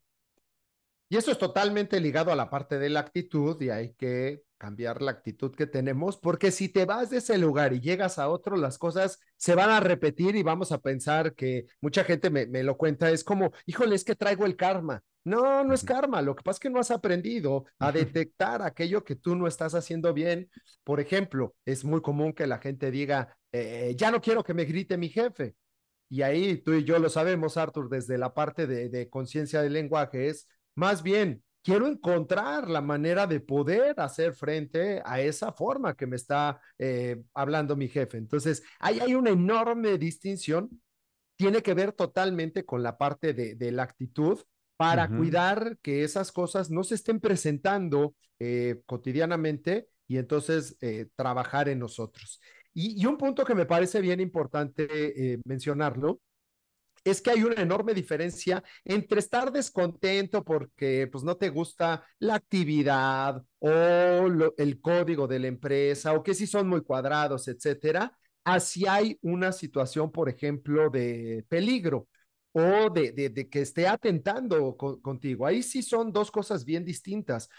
Y 1.11 1.17
eso 1.17 1.29
es 1.29 1.37
totalmente 1.37 1.99
ligado 1.99 2.31
a 2.31 2.37
la 2.37 2.49
parte 2.49 2.79
de 2.79 2.89
la 2.89 3.01
actitud 3.01 3.61
y 3.61 3.69
hay 3.69 3.93
que 3.95 4.43
cambiar 4.57 5.01
la 5.01 5.11
actitud 5.11 5.53
que 5.53 5.67
tenemos, 5.67 6.15
porque 6.15 6.51
si 6.51 6.69
te 6.69 6.85
vas 6.85 7.09
de 7.09 7.17
ese 7.17 7.37
lugar 7.37 7.73
y 7.73 7.81
llegas 7.81 8.17
a 8.17 8.29
otro, 8.29 8.55
las 8.55 8.77
cosas 8.77 9.19
se 9.35 9.53
van 9.53 9.71
a 9.71 9.81
repetir 9.81 10.37
y 10.37 10.43
vamos 10.43 10.71
a 10.71 10.77
pensar 10.77 11.35
que 11.35 11.65
mucha 11.81 12.05
gente 12.05 12.29
me, 12.29 12.47
me 12.47 12.63
lo 12.63 12.77
cuenta, 12.77 13.11
es 13.11 13.25
como, 13.25 13.51
híjole, 13.65 13.93
es 13.97 14.05
que 14.05 14.15
traigo 14.15 14.45
el 14.45 14.55
karma. 14.55 15.03
No, 15.25 15.65
no 15.65 15.73
es 15.73 15.83
karma, 15.83 16.21
lo 16.21 16.33
que 16.33 16.43
pasa 16.43 16.55
es 16.55 16.59
que 16.61 16.69
no 16.69 16.79
has 16.79 16.91
aprendido 16.91 17.65
a 17.77 17.91
detectar 17.91 18.61
aquello 18.61 19.03
que 19.03 19.17
tú 19.17 19.35
no 19.35 19.47
estás 19.47 19.75
haciendo 19.75 20.13
bien. 20.13 20.49
Por 20.85 21.01
ejemplo, 21.01 21.55
es 21.65 21.83
muy 21.83 21.99
común 22.01 22.31
que 22.31 22.47
la 22.47 22.59
gente 22.59 22.89
diga, 22.89 23.37
eh, 23.51 23.95
ya 23.97 24.11
no 24.11 24.21
quiero 24.21 24.45
que 24.45 24.53
me 24.53 24.63
grite 24.63 24.95
mi 24.95 25.09
jefe. 25.09 25.57
Y 26.07 26.21
ahí 26.21 26.55
tú 26.57 26.71
y 26.71 26.85
yo 26.85 26.99
lo 26.99 27.09
sabemos, 27.09 27.57
Arthur, 27.57 27.89
desde 27.89 28.17
la 28.17 28.33
parte 28.33 28.65
de, 28.65 28.87
de 28.87 29.09
conciencia 29.09 29.61
del 29.61 29.73
lenguaje, 29.73 30.29
es 30.29 30.47
más 30.75 31.03
bien, 31.03 31.43
quiero 31.63 31.87
encontrar 31.87 32.69
la 32.69 32.81
manera 32.81 33.27
de 33.27 33.39
poder 33.39 33.99
hacer 33.99 34.33
frente 34.33 35.01
a 35.05 35.21
esa 35.21 35.51
forma 35.51 35.95
que 35.95 36.07
me 36.07 36.15
está 36.15 36.59
eh, 36.77 37.21
hablando 37.33 37.75
mi 37.75 37.87
jefe. 37.87 38.17
Entonces, 38.17 38.63
ahí 38.79 38.99
hay 38.99 39.15
una 39.15 39.29
enorme 39.31 39.97
distinción. 39.97 40.81
Tiene 41.35 41.61
que 41.61 41.73
ver 41.73 41.91
totalmente 41.91 42.65
con 42.65 42.83
la 42.83 42.97
parte 42.97 43.33
de, 43.33 43.55
de 43.55 43.71
la 43.71 43.83
actitud 43.83 44.39
para 44.77 45.05
uh 45.05 45.07
-huh. 45.07 45.17
cuidar 45.17 45.77
que 45.81 46.03
esas 46.03 46.31
cosas 46.31 46.69
no 46.69 46.83
se 46.83 46.95
estén 46.95 47.19
presentando 47.19 48.15
eh, 48.39 48.81
cotidianamente 48.85 49.87
y 50.07 50.17
entonces 50.17 50.77
eh, 50.81 51.07
trabajar 51.15 51.69
en 51.69 51.79
nosotros. 51.79 52.39
Y, 52.73 53.01
y, 53.01 53.05
un 53.05 53.17
punto 53.17 53.43
que 53.43 53.53
me 53.53 53.65
parece 53.65 54.01
bien 54.01 54.19
importante 54.19 55.39
mencionarlo 55.45 56.21
es 57.03 57.21
que 57.21 57.31
hay 57.31 57.43
una 57.43 57.61
enorme 57.61 57.93
diferencia 57.93 58.63
entre 58.85 59.19
estar 59.19 59.51
descontento 59.51 60.43
porque 60.43 61.07
pues 61.11 61.23
no 61.23 61.37
te 61.37 61.49
gusta 61.49 62.05
la 62.19 62.35
actividad 62.35 63.43
o 63.59 63.69
el 64.57 64.81
código 64.81 65.27
de 65.27 65.39
la 65.39 65.47
empresa 65.47 66.13
o 66.13 66.23
que 66.23 66.33
si 66.33 66.47
son 66.47 66.67
muy 66.67 66.81
cuadrados, 66.81 67.47
etcétera, 67.47 68.17
así 68.43 68.85
hay 68.87 69.17
una 69.21 69.51
situación, 69.51 70.11
por 70.11 70.29
ejemplo, 70.29 70.89
de 70.89 71.45
peligro 71.49 72.07
o 72.53 72.89
de, 72.89 73.11
de, 73.11 73.49
que 73.49 73.61
esté 73.61 73.87
atentando 73.87 74.75
con, 74.77 74.99
contigo. 75.01 75.45
Ahí 75.45 75.63
sí 75.63 75.81
son 75.81 76.11
dos 76.11 76.31
cosas 76.31 76.65
bien 76.65 76.83
distintas, 76.83 77.49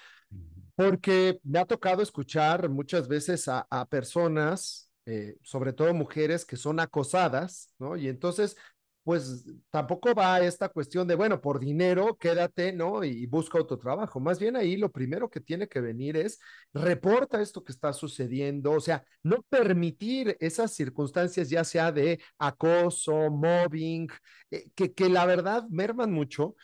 porque 0.74 1.40
me 1.44 1.58
ha 1.58 1.64
tocado 1.66 2.02
escuchar 2.02 2.68
muchas 2.68 3.08
veces 3.08 3.48
a, 3.48 3.66
a 3.70 3.86
personas, 3.86 4.90
eh, 5.06 5.36
sobre 5.42 5.72
todo 5.72 5.94
mujeres, 5.94 6.44
que 6.44 6.56
son 6.56 6.80
acosadas, 6.80 7.70
¿no? 7.78 7.96
Y 7.96 8.08
entonces 8.08 8.56
pues 9.04 9.44
tampoco 9.70 10.14
va 10.14 10.40
esta 10.40 10.68
cuestión 10.68 11.08
de, 11.08 11.14
bueno, 11.16 11.40
por 11.40 11.58
dinero, 11.58 12.16
quédate, 12.16 12.72
¿no? 12.72 13.02
Y 13.02 13.26
busca 13.26 13.58
otro 13.58 13.78
trabajo. 13.78 14.20
Más 14.20 14.38
bien 14.38 14.56
ahí 14.56 14.76
lo 14.76 14.90
primero 14.92 15.28
que 15.28 15.40
tiene 15.40 15.68
que 15.68 15.80
venir 15.80 16.16
es, 16.16 16.38
reporta 16.72 17.42
esto 17.42 17.64
que 17.64 17.72
está 17.72 17.92
sucediendo, 17.92 18.72
o 18.72 18.80
sea, 18.80 19.04
no 19.22 19.42
permitir 19.48 20.36
esas 20.40 20.72
circunstancias, 20.72 21.50
ya 21.50 21.64
sea 21.64 21.90
de 21.90 22.20
acoso, 22.38 23.30
mobbing, 23.30 24.08
eh, 24.50 24.70
que, 24.74 24.92
que 24.92 25.08
la 25.08 25.26
verdad 25.26 25.64
merman 25.68 26.12
mucho, 26.12 26.54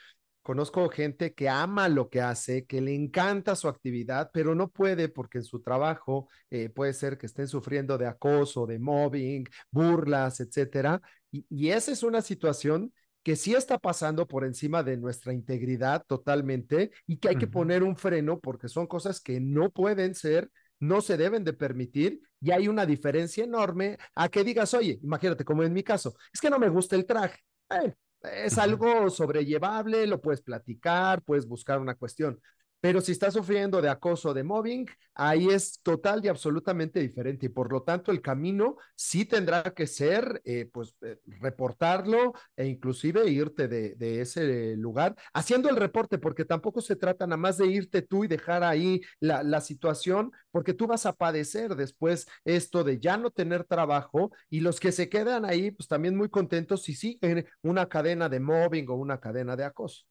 Conozco 0.48 0.88
gente 0.88 1.34
que 1.34 1.46
ama 1.50 1.90
lo 1.90 2.08
que 2.08 2.22
hace, 2.22 2.64
que 2.64 2.80
le 2.80 2.94
encanta 2.94 3.54
su 3.54 3.68
actividad, 3.68 4.30
pero 4.32 4.54
no 4.54 4.70
puede 4.70 5.10
porque 5.10 5.36
en 5.36 5.44
su 5.44 5.60
trabajo 5.60 6.30
eh, 6.48 6.70
puede 6.70 6.94
ser 6.94 7.18
que 7.18 7.26
estén 7.26 7.48
sufriendo 7.48 7.98
de 7.98 8.06
acoso, 8.06 8.64
de 8.66 8.78
mobbing, 8.78 9.44
burlas, 9.70 10.40
etcétera. 10.40 11.02
Y, 11.30 11.46
y 11.48 11.70
esa 11.70 11.92
es 11.92 12.02
una 12.02 12.22
situación 12.22 12.92
que 13.22 13.36
sí 13.36 13.54
está 13.54 13.78
pasando 13.78 14.26
por 14.26 14.44
encima 14.44 14.82
de 14.82 14.96
nuestra 14.96 15.32
integridad 15.32 16.02
totalmente 16.06 16.92
y 17.06 17.18
que 17.18 17.28
hay 17.28 17.34
uh 17.34 17.36
-huh. 17.36 17.40
que 17.40 17.46
poner 17.46 17.82
un 17.82 17.96
freno 17.96 18.40
porque 18.40 18.68
son 18.68 18.86
cosas 18.86 19.20
que 19.20 19.40
no 19.40 19.70
pueden 19.70 20.14
ser, 20.14 20.50
no 20.80 21.00
se 21.00 21.16
deben 21.16 21.44
de 21.44 21.52
permitir 21.52 22.20
y 22.40 22.52
hay 22.52 22.68
una 22.68 22.86
diferencia 22.86 23.44
enorme 23.44 23.98
a 24.14 24.28
que 24.28 24.44
digas, 24.44 24.72
oye, 24.74 24.98
imagínate 25.02 25.44
como 25.44 25.62
en 25.62 25.72
mi 25.72 25.82
caso, 25.82 26.14
es 26.32 26.40
que 26.40 26.50
no 26.50 26.58
me 26.58 26.68
gusta 26.68 26.96
el 26.96 27.04
traje. 27.04 27.40
Eh, 27.70 27.94
es 28.22 28.58
algo 28.58 29.10
sobrellevable, 29.10 30.06
lo 30.06 30.20
puedes 30.20 30.40
platicar, 30.40 31.22
puedes 31.22 31.46
buscar 31.46 31.80
una 31.80 31.94
cuestión. 31.94 32.40
Pero 32.80 33.00
si 33.00 33.12
está 33.12 33.30
sufriendo 33.30 33.82
de 33.82 33.88
acoso, 33.88 34.32
de 34.32 34.44
mobbing, 34.44 34.86
ahí 35.14 35.48
es 35.48 35.80
total 35.82 36.24
y 36.24 36.28
absolutamente 36.28 37.00
diferente. 37.00 37.46
Y 37.46 37.48
por 37.48 37.72
lo 37.72 37.82
tanto, 37.82 38.12
el 38.12 38.22
camino 38.22 38.76
sí 38.94 39.24
tendrá 39.24 39.62
que 39.74 39.88
ser, 39.88 40.40
eh, 40.44 40.68
pues, 40.72 40.94
eh, 41.02 41.18
reportarlo 41.40 42.34
e 42.56 42.66
inclusive 42.66 43.28
irte 43.28 43.66
de, 43.66 44.20
ese 44.20 44.76
lugar 44.76 45.16
haciendo 45.34 45.68
el 45.68 45.76
reporte, 45.76 46.18
porque 46.18 46.44
tampoco 46.44 46.80
se 46.80 46.96
trata 46.96 47.26
nada 47.26 47.36
más 47.36 47.58
de 47.58 47.66
irte 47.66 48.02
tú 48.02 48.24
y 48.24 48.28
dejar 48.28 48.62
ahí 48.62 49.00
la, 49.20 49.42
la 49.42 49.60
situación, 49.60 50.32
porque 50.50 50.74
tú 50.74 50.86
vas 50.86 51.04
a 51.06 51.12
padecer 51.14 51.74
después 51.74 52.26
esto 52.44 52.84
de 52.84 52.98
ya 52.98 53.16
no 53.16 53.30
tener 53.30 53.64
trabajo 53.64 54.30
y 54.48 54.60
los 54.60 54.80
que 54.80 54.92
se 54.92 55.08
quedan 55.08 55.44
ahí, 55.44 55.70
pues 55.70 55.88
también 55.88 56.16
muy 56.16 56.28
contentos 56.28 56.82
si 56.82 56.94
siguen 56.94 57.46
una 57.62 57.88
cadena 57.88 58.28
de 58.28 58.40
mobbing 58.40 58.88
o 58.88 58.94
una 58.94 59.18
cadena 59.20 59.56
de 59.56 59.64
acoso. 59.64 60.04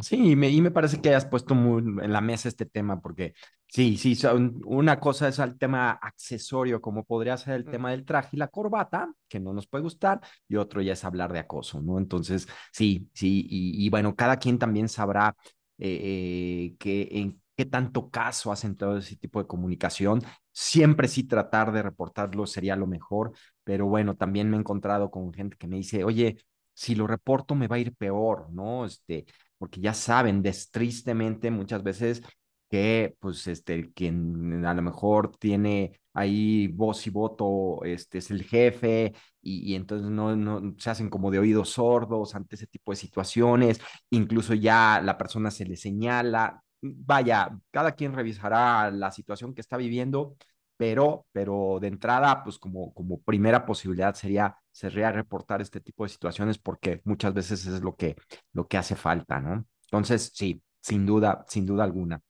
Sí, 0.00 0.30
y 0.30 0.36
me, 0.36 0.48
y 0.48 0.60
me, 0.60 0.70
parece 0.70 1.00
que 1.00 1.08
hayas 1.08 1.26
puesto 1.26 1.54
muy 1.56 1.82
en 2.04 2.12
la 2.12 2.20
mesa 2.20 2.48
este 2.48 2.66
tema, 2.66 3.00
porque 3.00 3.34
sí, 3.66 3.96
sí, 3.96 4.14
son, 4.14 4.60
una 4.64 5.00
cosa 5.00 5.26
es 5.26 5.40
el 5.40 5.58
tema 5.58 5.90
accesorio, 5.90 6.80
como 6.80 7.04
podría 7.04 7.36
ser 7.36 7.54
el 7.54 7.64
tema 7.64 7.90
del 7.90 8.04
traje 8.04 8.30
y 8.32 8.38
la 8.38 8.46
corbata, 8.48 9.12
que 9.28 9.40
no 9.40 9.52
nos 9.52 9.66
puede 9.66 9.82
gustar, 9.82 10.20
y 10.48 10.54
otro 10.54 10.80
ya 10.82 10.92
es 10.92 11.04
hablar 11.04 11.32
de 11.32 11.40
acoso, 11.40 11.80
¿no? 11.82 11.98
Entonces, 11.98 12.46
sí, 12.72 13.10
sí, 13.12 13.46
y, 13.50 13.84
y 13.84 13.90
bueno, 13.90 14.14
cada 14.14 14.36
quien 14.38 14.58
también 14.58 14.88
sabrá 14.88 15.34
eh, 15.78 16.72
eh, 16.72 16.76
que 16.78 17.08
en 17.10 17.40
qué 17.56 17.64
tanto 17.64 18.10
caso 18.10 18.52
hacen 18.52 18.76
todo 18.76 18.98
ese 18.98 19.16
tipo 19.16 19.40
de 19.40 19.46
comunicación. 19.46 20.22
Siempre 20.52 21.08
sí 21.08 21.24
tratar 21.24 21.72
de 21.72 21.82
reportarlo 21.82 22.46
sería 22.46 22.76
lo 22.76 22.86
mejor, 22.86 23.32
pero 23.64 23.86
bueno, 23.86 24.14
también 24.16 24.50
me 24.50 24.56
he 24.56 24.60
encontrado 24.60 25.10
con 25.10 25.32
gente 25.32 25.56
que 25.56 25.66
me 25.66 25.76
dice, 25.76 26.04
oye, 26.04 26.36
si 26.74 26.94
lo 26.94 27.06
reporto 27.06 27.54
me 27.54 27.68
va 27.68 27.76
a 27.76 27.78
ir 27.80 27.94
peor, 27.94 28.50
¿no? 28.52 28.84
Este, 28.84 29.26
porque 29.58 29.80
ya 29.80 29.94
saben, 29.94 30.42
tristemente 30.70 31.50
muchas 31.50 31.82
veces 31.82 32.22
que, 32.70 33.16
pues, 33.20 33.46
este, 33.48 33.92
quien 33.92 34.64
a 34.64 34.74
lo 34.74 34.82
mejor 34.82 35.36
tiene 35.36 36.00
ahí 36.14 36.68
voz 36.68 37.06
y 37.06 37.10
voto, 37.10 37.80
este, 37.84 38.18
es 38.18 38.30
el 38.30 38.44
jefe, 38.44 39.12
y, 39.42 39.72
y 39.72 39.74
entonces 39.74 40.10
no, 40.10 40.36
no, 40.36 40.74
se 40.78 40.90
hacen 40.90 41.10
como 41.10 41.30
de 41.30 41.38
oídos 41.40 41.70
sordos 41.70 42.34
ante 42.34 42.56
ese 42.56 42.66
tipo 42.66 42.92
de 42.92 42.96
situaciones, 42.96 43.80
incluso 44.10 44.54
ya 44.54 45.00
la 45.02 45.18
persona 45.18 45.50
se 45.50 45.64
le 45.66 45.76
señala, 45.76 46.62
vaya, 46.82 47.50
cada 47.70 47.92
quien 47.92 48.14
revisará 48.14 48.90
la 48.90 49.10
situación 49.12 49.54
que 49.54 49.60
está 49.60 49.76
viviendo, 49.76 50.36
pero, 50.76 51.26
pero 51.32 51.78
de 51.80 51.88
entrada, 51.88 52.42
pues 52.42 52.58
como, 52.58 52.94
como 52.94 53.20
primera 53.20 53.66
posibilidad 53.66 54.14
sería, 54.14 54.56
sería 54.72 55.12
reportar 55.12 55.60
este 55.60 55.80
tipo 55.80 56.04
de 56.04 56.10
situaciones 56.10 56.58
porque 56.58 57.00
muchas 57.04 57.34
veces 57.34 57.66
es 57.66 57.80
lo 57.82 57.96
que, 57.96 58.16
lo 58.52 58.66
que 58.66 58.78
hace 58.78 58.96
falta, 58.96 59.40
¿no? 59.40 59.66
Entonces, 59.84 60.32
sí, 60.34 60.62
sin 60.80 61.06
duda, 61.06 61.44
sin 61.48 61.66
duda 61.66 61.84
alguna. 61.84 62.20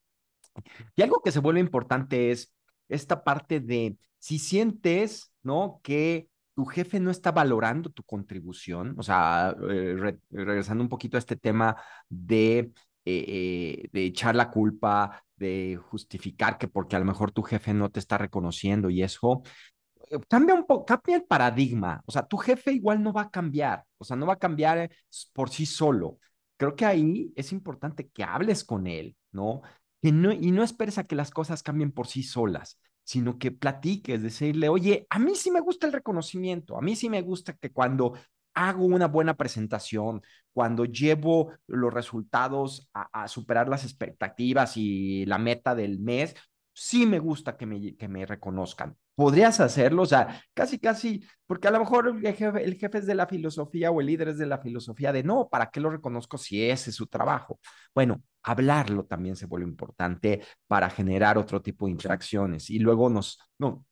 Y 0.97 1.03
algo 1.03 1.23
que 1.23 1.33
se 1.33 1.41
vuelve 1.41 1.61
importante 1.61 2.31
es 2.31 2.55
esta 2.89 3.23
parte 3.23 3.61
de 3.61 3.97
si 4.19 4.39
sientes, 4.39 5.33
¿no? 5.43 5.81
Que 5.83 6.29
tu 6.55 6.65
jefe 6.65 7.01
no 7.01 7.11
está 7.11 7.33
valorando 7.33 7.91
tu 7.91 8.03
contribución, 8.03 8.95
o 8.99 9.03
sea, 9.03 9.55
eh, 9.71 9.95
re, 9.97 10.19
regresando 10.31 10.83
un 10.83 10.89
poquito 10.89 11.17
a 11.17 11.21
este 11.21 11.37
tema 11.37 11.77
de 12.09 12.73
eh, 13.07 13.89
de 13.93 14.05
echar 14.05 14.37
la 14.37 14.51
culpa, 14.51 15.25
de 15.37 15.79
justificar 15.91 16.59
que 16.59 16.69
porque 16.69 16.97
a 16.97 16.99
lo 16.99 17.07
mejor 17.07 17.33
tu 17.33 17.43
jefe 17.43 17.73
no 17.73 17.91
te 17.91 17.99
está 17.99 18.19
reconociendo 18.19 18.91
y 18.91 19.03
eso, 19.03 19.43
eh, 19.43 19.80
cambia 20.29 20.55
un 20.55 20.67
poco, 20.67 20.85
cambia 20.85 21.17
el 21.17 21.25
paradigma. 21.25 22.03
O 22.07 22.13
sea, 22.13 22.27
tu 22.27 22.37
jefe 22.37 22.73
igual 22.73 23.03
no 23.03 23.13
va 23.13 23.23
a 23.23 23.31
cambiar, 23.31 23.85
o 23.99 24.05
sea, 24.05 24.17
no 24.17 24.27
va 24.27 24.35
a 24.35 24.39
cambiar 24.39 24.91
por 25.33 25.51
sí 25.51 25.67
solo. 25.67 26.19
Creo 26.57 26.77
que 26.77 26.85
ahí 26.85 27.33
es 27.37 27.53
importante 27.53 28.09
que 28.09 28.25
hables 28.25 28.65
con 28.65 28.87
él, 28.87 29.17
¿no? 29.33 29.63
Que 30.03 30.13
no 30.13 30.33
y 30.33 30.51
no 30.51 30.63
esperes 30.63 30.99
a 30.99 31.05
que 31.05 31.15
las 31.17 31.31
cosas 31.31 31.63
cambien 31.63 31.93
por 31.93 32.07
sí 32.07 32.23
solas, 32.23 32.79
sino 33.05 33.39
que 33.39 33.51
platiques, 33.51 34.23
decirle, 34.23 34.69
oye, 34.69 35.07
a 35.11 35.19
mí 35.19 35.35
sí 35.35 35.51
me 35.51 35.61
gusta 35.61 35.87
el 35.87 35.93
reconocimiento, 35.93 36.77
a 36.77 36.83
mí 36.83 36.97
sí 36.97 37.09
me 37.09 37.23
gusta 37.23 37.55
que 37.55 37.73
cuando 37.73 38.15
hago 38.55 38.85
una 38.85 39.07
buena 39.07 39.37
presentación, 39.37 40.23
cuando 40.53 40.85
llevo 40.85 41.53
los 41.67 41.95
resultados 41.95 42.91
a, 42.93 43.23
a, 43.25 43.29
superar 43.29 43.69
las 43.69 43.85
expectativas 43.85 44.77
y 44.77 45.25
la 45.27 45.39
meta 45.39 45.75
del 45.75 46.01
mes, 46.01 46.35
sí 46.73 47.07
me 47.07 47.19
gusta 47.19 47.57
que 47.57 47.67
me, 47.67 47.97
que 47.97 48.09
me 48.09 48.27
reconozcan. 48.27 48.97
¿Podrías 49.21 49.61
hacerlo? 49.61 50.03
O 50.03 50.07
sea, 50.07 50.43
casi, 50.55 50.79
casi, 50.79 51.23
porque 51.47 51.69
a 51.69 51.71
lo 51.71 51.81
mejor 51.81 52.09
el 52.09 52.35
jefe, 52.35 52.65
el 52.65 52.77
jefe 52.77 52.99
es 52.99 53.07
de 53.07 53.15
la 53.15 53.27
filosofía 53.27 53.91
o 53.91 54.01
el 54.01 54.07
líder 54.07 54.29
es 54.29 54.39
de 54.39 54.47
la 54.47 54.59
filosofía 54.59 55.13
de 55.13 55.23
no, 55.23 55.49
¿para 55.51 55.71
qué 55.71 55.79
lo 55.79 55.91
reconozco 55.91 56.39
si 56.39 56.71
ese 56.71 56.89
es 56.89 56.97
su 56.97 57.07
trabajo? 57.07 57.61
Bueno, 57.95 58.23
hablarlo 58.43 59.05
también 59.05 59.37
se 59.37 59.45
vuelve 59.45 59.69
importante 59.69 60.41
para 60.67 60.89
generar 60.89 61.37
otro 61.37 61.61
tipo 61.61 61.85
de 61.85 61.93
interacciones 61.93 62.71
y 62.71 62.79
luego 62.79 63.11
nos, 63.11 63.39
no, 63.59 63.85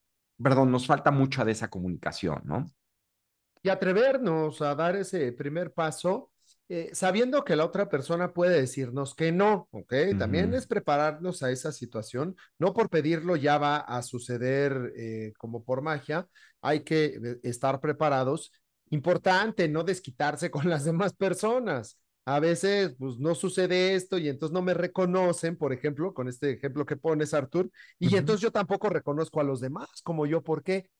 perdón, 0.42 0.72
nos 0.72 0.86
falta 0.86 1.10
mucha 1.10 1.44
de 1.44 1.52
esa 1.52 1.68
comunicación, 1.68 2.40
¿no? 2.44 2.64
y 3.62 3.68
atrevernos 3.68 4.62
a 4.62 4.74
dar 4.74 4.96
ese 4.96 5.32
primer 5.32 5.72
paso, 5.72 6.30
eh, 6.70 6.90
sabiendo 6.92 7.44
que 7.44 7.56
la 7.56 7.64
otra 7.64 7.88
persona 7.88 8.32
puede 8.34 8.60
decirnos 8.60 9.14
que 9.14 9.32
no, 9.32 9.68
¿ok? 9.70 9.92
Uh 9.92 9.96
-huh. 9.96 10.18
También 10.18 10.52
es 10.52 10.66
prepararnos 10.66 11.42
a 11.42 11.50
esa 11.50 11.72
situación, 11.72 12.36
no 12.58 12.74
por 12.74 12.90
pedirlo 12.90 13.36
ya 13.36 13.56
va 13.58 13.78
a 13.78 14.02
suceder 14.02 14.92
eh, 14.96 15.32
como 15.38 15.64
por 15.64 15.80
magia, 15.80 16.28
hay 16.60 16.80
que 16.80 17.04
eh, 17.06 17.38
estar 17.42 17.80
preparados. 17.80 18.52
Importante, 18.90 19.68
no 19.68 19.82
desquitarse 19.82 20.50
con 20.50 20.68
las 20.68 20.84
demás 20.84 21.14
personas. 21.14 21.98
A 22.26 22.40
veces, 22.40 22.94
pues 22.98 23.18
no 23.18 23.34
sucede 23.34 23.94
esto 23.94 24.18
y 24.18 24.28
entonces 24.28 24.52
no 24.52 24.60
me 24.60 24.74
reconocen, 24.74 25.56
por 25.56 25.72
ejemplo, 25.72 26.12
con 26.12 26.28
este 26.28 26.50
ejemplo 26.50 26.84
que 26.84 26.96
pones, 26.96 27.32
Artur, 27.32 27.70
y 27.98 28.08
uh 28.08 28.10
-huh. 28.10 28.18
entonces 28.18 28.42
yo 28.42 28.50
tampoco 28.52 28.90
reconozco 28.90 29.40
a 29.40 29.44
los 29.44 29.60
demás 29.60 29.88
como 30.04 30.26
yo, 30.26 30.42
¿por 30.42 30.62
qué? 30.62 30.90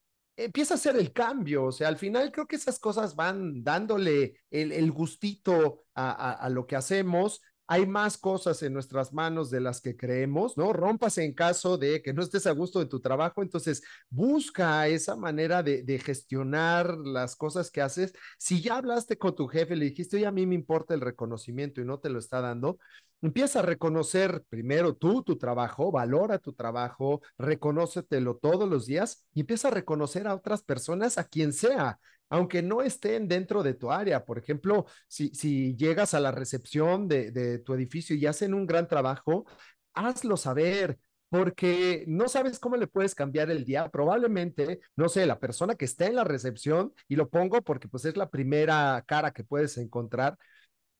Empieza 0.45 0.73
a 0.73 0.77
hacer 0.77 0.95
el 0.95 1.11
cambio, 1.11 1.65
o 1.65 1.71
sea, 1.71 1.87
al 1.87 1.97
final 1.97 2.31
creo 2.31 2.47
que 2.47 2.55
esas 2.55 2.79
cosas 2.79 3.15
van 3.15 3.63
dándole 3.63 4.35
el, 4.49 4.91
gustito 4.91 5.83
a, 5.93 6.49
lo 6.49 6.65
que 6.65 6.75
hacemos, 6.75 7.41
hay 7.67 7.85
más 7.85 8.17
cosas 8.17 8.63
en 8.63 8.73
nuestras 8.73 9.13
manos 9.13 9.51
de 9.51 9.59
las 9.59 9.79
que 9.79 9.95
creemos, 9.95 10.57
¿no? 10.57 10.73
Rómpase 10.73 11.23
en 11.23 11.33
caso 11.33 11.77
de 11.77 12.01
que 12.01 12.13
no 12.13 12.23
estés 12.23 12.47
a 12.47 12.51
gusto 12.51 12.79
de 12.79 12.87
tu 12.87 12.99
trabajo, 12.99 13.43
entonces 13.43 13.83
busca 14.09 14.87
esa 14.87 15.15
manera 15.15 15.61
de, 15.61 15.83
de 15.83 15.99
gestionar 15.99 16.97
las 16.97 17.35
cosas 17.35 17.69
que 17.69 17.81
haces. 17.81 18.13
Si 18.39 18.61
ya 18.61 18.77
hablaste 18.77 19.17
con 19.19 19.35
tu 19.35 19.47
jefe, 19.47 19.75
le 19.75 19.85
dijiste, 19.85 20.17
oye, 20.17 20.25
a 20.25 20.31
mí 20.31 20.47
me 20.47 20.55
importa 20.55 20.95
el 20.95 21.01
reconocimiento 21.01 21.79
y 21.79 21.85
no 21.85 21.99
te 21.99 22.09
lo 22.09 22.17
está 22.17 22.41
dando, 22.41 22.79
empieza 23.21 23.59
a 23.59 23.61
reconocer 23.63 24.43
primero 24.49 24.95
tú 24.95 25.23
tu 25.23 25.37
trabajo, 25.37 25.91
valora 25.91 26.39
tu 26.39 26.53
trabajo, 26.53 27.21
reconócetelo 27.37 28.37
todos 28.37 28.69
los 28.69 28.85
días 28.85 29.25
y 29.33 29.41
empieza 29.41 29.69
a 29.69 29.71
reconocer 29.71 30.27
a 30.27 30.35
otras 30.35 30.63
personas, 30.63 31.17
a 31.17 31.25
quien 31.25 31.53
sea, 31.53 31.99
aunque 32.29 32.61
no 32.61 32.81
estén 32.81 33.27
dentro 33.27 33.63
de 33.63 33.73
tu 33.73 33.91
área. 33.91 34.25
Por 34.25 34.37
ejemplo, 34.37 34.85
si, 35.07 35.33
si 35.33 35.75
llegas 35.75 36.13
a 36.13 36.19
la 36.19 36.31
recepción 36.31 37.07
de, 37.07 37.31
de 37.31 37.59
tu 37.59 37.73
edificio 37.73 38.15
y 38.15 38.25
hacen 38.25 38.53
un 38.53 38.65
gran 38.65 38.87
trabajo, 38.87 39.45
hazlo 39.93 40.37
saber, 40.37 40.99
porque 41.29 42.05
no 42.07 42.27
sabes 42.27 42.59
cómo 42.59 42.75
le 42.77 42.87
puedes 42.87 43.15
cambiar 43.15 43.51
el 43.51 43.65
día. 43.65 43.89
Probablemente, 43.89 44.79
no 44.95 45.09
sé, 45.09 45.25
la 45.25 45.39
persona 45.39 45.75
que 45.75 45.85
está 45.85 46.07
en 46.07 46.15
la 46.15 46.23
recepción, 46.23 46.93
y 47.07 47.15
lo 47.15 47.29
pongo 47.29 47.61
porque 47.61 47.87
pues 47.87 48.05
es 48.05 48.17
la 48.17 48.29
primera 48.29 49.03
cara 49.07 49.31
que 49.31 49.43
puedes 49.43 49.77
encontrar, 49.77 50.37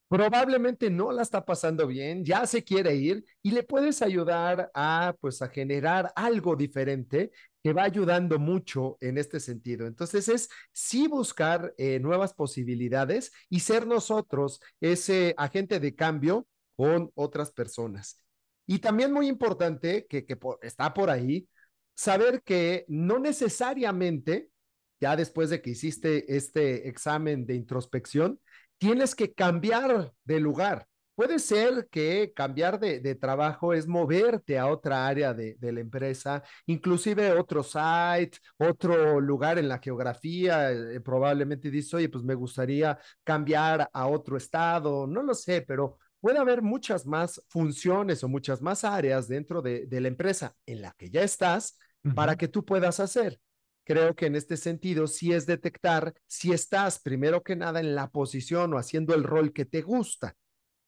probablemente 0.10 0.90
no 0.90 1.12
la 1.12 1.22
está 1.22 1.46
pasando 1.46 1.86
bien, 1.88 2.26
ya 2.26 2.46
se 2.48 2.64
quiere 2.64 2.96
ir 2.96 3.24
y 3.44 3.52
le 3.52 3.64
puedes 3.64 4.02
ayudar 4.02 4.72
a 4.74 5.16
pues 5.22 5.42
a 5.44 5.50
generar 5.50 6.12
algo 6.16 6.56
diferente 6.56 7.32
que 7.64 7.74
va 7.74 7.84
ayudando 7.84 8.40
mucho 8.40 8.98
en 9.02 9.20
este 9.20 9.40
sentido. 9.40 9.86
Entonces 9.86 10.28
es 10.28 10.50
sí 10.72 11.08
buscar 11.08 11.74
eh, 11.78 12.00
nuevas 12.00 12.34
posibilidades 12.34 13.32
y 13.50 13.60
ser 13.60 13.86
nosotros 13.86 14.60
ese 14.82 15.36
agente 15.38 15.80
de 15.80 15.96
cambio 15.96 16.48
con 16.76 17.12
otras 17.14 17.52
personas. 17.52 18.24
Y 18.66 18.80
también 18.80 19.14
muy 19.14 19.28
importante 19.28 20.08
que, 20.08 20.26
que 20.26 20.38
está 20.64 20.94
por 20.94 21.12
ahí, 21.12 21.48
saber 21.94 22.42
que 22.42 22.86
no 22.88 23.20
necesariamente, 23.20 24.50
ya 25.00 25.16
después 25.16 25.52
de 25.52 25.62
que 25.62 25.72
hiciste 25.72 26.36
este 26.36 26.88
examen 26.88 27.46
de 27.46 27.56
introspección, 27.56 28.40
tienes 28.80 29.14
que 29.14 29.34
cambiar 29.34 30.12
de 30.24 30.40
lugar. 30.40 30.88
Puede 31.14 31.40
ser 31.40 31.90
que 31.92 32.32
cambiar 32.34 32.80
de, 32.80 33.02
de 33.02 33.14
trabajo 33.14 33.74
es 33.74 33.88
moverte 33.88 34.58
a 34.58 34.68
otra 34.68 35.06
área 35.06 35.34
de, 35.34 35.56
de, 35.60 35.74
la 35.74 35.82
empresa, 35.82 36.42
inclusive 36.66 37.34
otro 37.34 37.62
site, 37.62 38.38
otro 38.58 39.20
lugar 39.20 39.60
en 39.60 39.68
la 39.68 39.80
geografía. 39.80 40.72
Eh, 40.72 41.02
probablemente 41.02 41.70
dices, 41.70 41.94
oye, 41.94 42.08
pues 42.08 42.24
me 42.24 42.36
gustaría 42.36 42.98
cambiar 43.26 43.90
a 43.92 44.08
otro 44.08 44.38
estado, 44.38 45.06
no 45.08 45.22
lo 45.22 45.34
sé, 45.34 45.62
pero 45.62 45.98
puede 46.22 46.40
haber 46.40 46.62
muchas 46.62 47.06
más 47.06 47.44
funciones 47.50 48.24
o 48.24 48.30
muchas 48.30 48.62
más 48.62 48.86
áreas 48.86 49.28
dentro 49.28 49.62
de, 49.62 49.88
de 49.88 50.00
la 50.00 50.08
empresa 50.08 50.56
en 50.66 50.82
la 50.82 50.94
que 50.98 51.10
ya 51.10 51.22
estás 51.24 51.78
uh 52.06 52.10
-huh. 52.10 52.16
para 52.16 52.38
que 52.38 52.48
tú 52.48 52.64
puedas 52.64 53.02
hacer 53.02 53.42
creo 53.90 54.16
que 54.16 54.28
en 54.28 54.36
este 54.36 54.56
sentido 54.56 55.08
sí 55.08 55.34
es 55.34 55.48
detectar 55.48 56.14
si 56.28 56.54
estás 56.54 57.00
primero 57.00 57.42
que 57.42 57.56
nada 57.56 57.80
en 57.80 57.96
la 57.96 58.12
posición 58.12 58.72
o 58.72 58.78
haciendo 58.78 59.16
el 59.16 59.24
rol 59.24 59.52
que 59.52 59.66
te 59.66 59.82
gusta. 59.82 60.36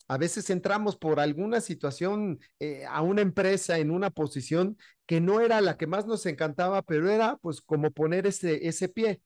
A 0.08 0.20
veces 0.20 0.52
entramos 0.52 0.98
por 0.98 1.20
alguna 1.20 1.62
situación 1.62 2.40
eh, 2.60 2.86
a 2.88 3.02
una 3.02 3.24
empresa 3.24 3.80
en 3.80 3.90
una 3.90 4.12
posición 4.12 4.78
que 5.08 5.20
no 5.20 5.42
era 5.42 5.62
la 5.62 5.78
que 5.78 5.88
más 5.88 6.06
nos 6.06 6.28
encantaba, 6.28 6.84
pero 6.84 7.10
era 7.10 7.38
pues 7.38 7.60
como 7.60 7.90
poner 7.90 8.28
ese, 8.28 8.68
ese 8.68 8.88
pie. 8.88 9.20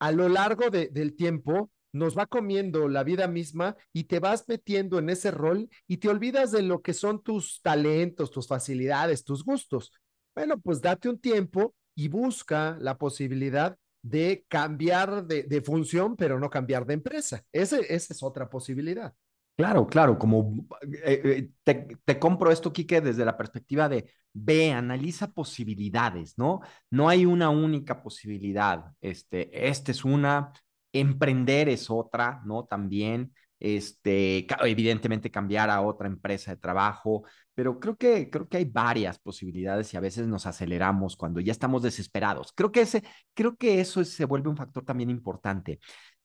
A 0.00 0.10
lo 0.10 0.28
largo 0.28 0.68
de, 0.68 0.88
del 0.88 1.14
tiempo 1.14 1.70
nos 1.92 2.18
va 2.18 2.26
comiendo 2.26 2.88
la 2.88 3.04
vida 3.04 3.28
misma 3.28 3.76
y 3.92 4.04
te 4.04 4.18
vas 4.18 4.48
metiendo 4.48 4.98
en 4.98 5.10
ese 5.10 5.30
rol 5.30 5.68
y 5.86 5.98
te 5.98 6.08
olvidas 6.08 6.50
de 6.50 6.62
lo 6.62 6.82
que 6.82 6.92
son 6.92 7.22
tus 7.22 7.62
talentos, 7.62 8.32
tus 8.32 8.48
facilidades, 8.48 9.22
tus 9.22 9.44
gustos. 9.44 9.92
Bueno, 10.34 10.58
pues 10.58 10.80
date 10.80 11.08
un 11.08 11.20
tiempo 11.20 11.76
y 11.94 12.08
busca 12.08 12.76
la 12.80 12.98
posibilidad 12.98 13.76
de 14.02 14.44
cambiar 14.48 15.26
de, 15.26 15.62
función, 15.62 16.16
pero 16.16 16.40
no 16.40 16.50
cambiar 16.50 16.84
de 16.86 16.94
empresa. 16.94 17.42
Ese, 17.52 17.80
esa 17.88 18.12
es 18.12 18.22
otra 18.22 18.48
posibilidad. 18.48 19.14
Claro, 19.56 19.86
claro, 19.86 20.18
como 20.18 20.66
eh, 21.04 21.50
te, 21.62 21.98
te, 22.04 22.18
compro 22.18 22.50
esto, 22.50 22.72
Quique, 22.72 23.00
desde 23.00 23.24
la 23.24 23.36
perspectiva 23.36 23.88
de 23.88 24.10
ve, 24.32 24.72
analiza 24.72 25.32
posibilidades, 25.32 26.36
¿no? 26.38 26.60
No 26.90 27.08
hay 27.08 27.26
una 27.26 27.50
única 27.50 28.02
posibilidad. 28.02 28.86
Este, 29.00 29.68
esta 29.68 29.92
es 29.92 30.04
una, 30.04 30.52
emprender 30.92 31.68
es 31.68 31.90
otra, 31.90 32.42
¿no? 32.44 32.64
También, 32.64 33.32
este, 33.60 34.46
evidentemente 34.64 35.30
cambiar 35.30 35.70
a 35.70 35.80
otra 35.82 36.08
empresa 36.08 36.52
de 36.52 36.56
trabajo, 36.60 37.24
pero 37.54 37.78
creo 37.80 37.96
que, 37.96 38.30
creo 38.30 38.48
que 38.48 38.56
hay 38.58 38.64
varias 38.64 39.18
posibilidades 39.18 39.92
y 39.92 39.96
a 39.96 40.00
veces 40.00 40.26
nos 40.26 40.46
aceleramos 40.46 41.16
cuando 41.16 41.40
ya 41.40 41.52
estamos 41.52 41.82
desesperados. 41.82 42.52
Creo 42.54 42.72
que, 42.72 42.82
ese, 42.82 43.02
creo 43.34 43.56
que 43.56 43.80
eso 43.80 44.04
se 44.04 44.24
vuelve 44.24 44.48
un 44.48 44.56
factor 44.56 44.84
también 44.84 45.10
importante. 45.10 45.80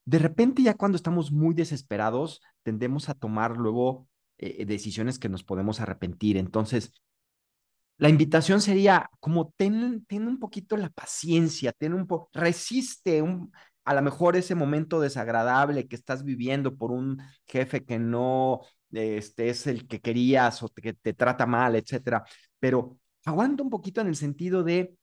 De 0.06 0.20
repente 0.20 0.64
ya 0.64 0.76
cuando 0.76 0.96
estamos 0.96 1.32
muy 1.32 1.54
desesperados, 1.54 2.42
tendemos 2.64 3.10
a 3.10 3.14
tomar 3.14 3.58
luego 3.58 4.08
eh, 4.38 4.66
decisiones 4.66 5.20
que 5.20 5.30
nos 5.30 5.44
podemos 5.44 5.82
arrepentir. 5.82 6.38
Entonces, 6.38 6.94
la 7.98 8.10
invitación 8.10 8.62
sería 8.62 9.10
como 9.20 9.54
ten, 9.58 10.06
ten 10.06 10.28
un 10.28 10.40
poquito 10.40 10.78
la 10.78 10.90
paciencia, 10.90 11.74
ten 11.74 11.94
un 11.94 12.06
poco, 12.08 12.30
resiste 12.34 13.22
un, 13.22 13.52
a 13.86 13.94
lo 13.96 14.02
mejor 14.02 14.36
ese 14.36 14.54
momento 14.54 15.00
desagradable 15.00 15.88
que 15.88 15.96
estás 15.96 16.24
viviendo 16.24 16.76
por 16.78 16.92
un 16.92 17.22
jefe 17.48 17.86
que 17.86 17.98
no 18.00 18.62
este, 18.92 19.50
es 19.50 19.68
el 19.68 19.88
que 19.88 20.02
querías 20.02 20.64
o 20.64 20.70
que 20.70 20.94
te 20.94 21.14
trata 21.14 21.46
mal, 21.46 21.76
etcétera. 21.76 22.24
Pero 22.60 23.00
aguanta 23.26 23.64
un 23.64 23.70
poquito 23.70 24.02
en 24.02 24.08
el 24.08 24.16
sentido 24.16 24.64
de 24.64 24.96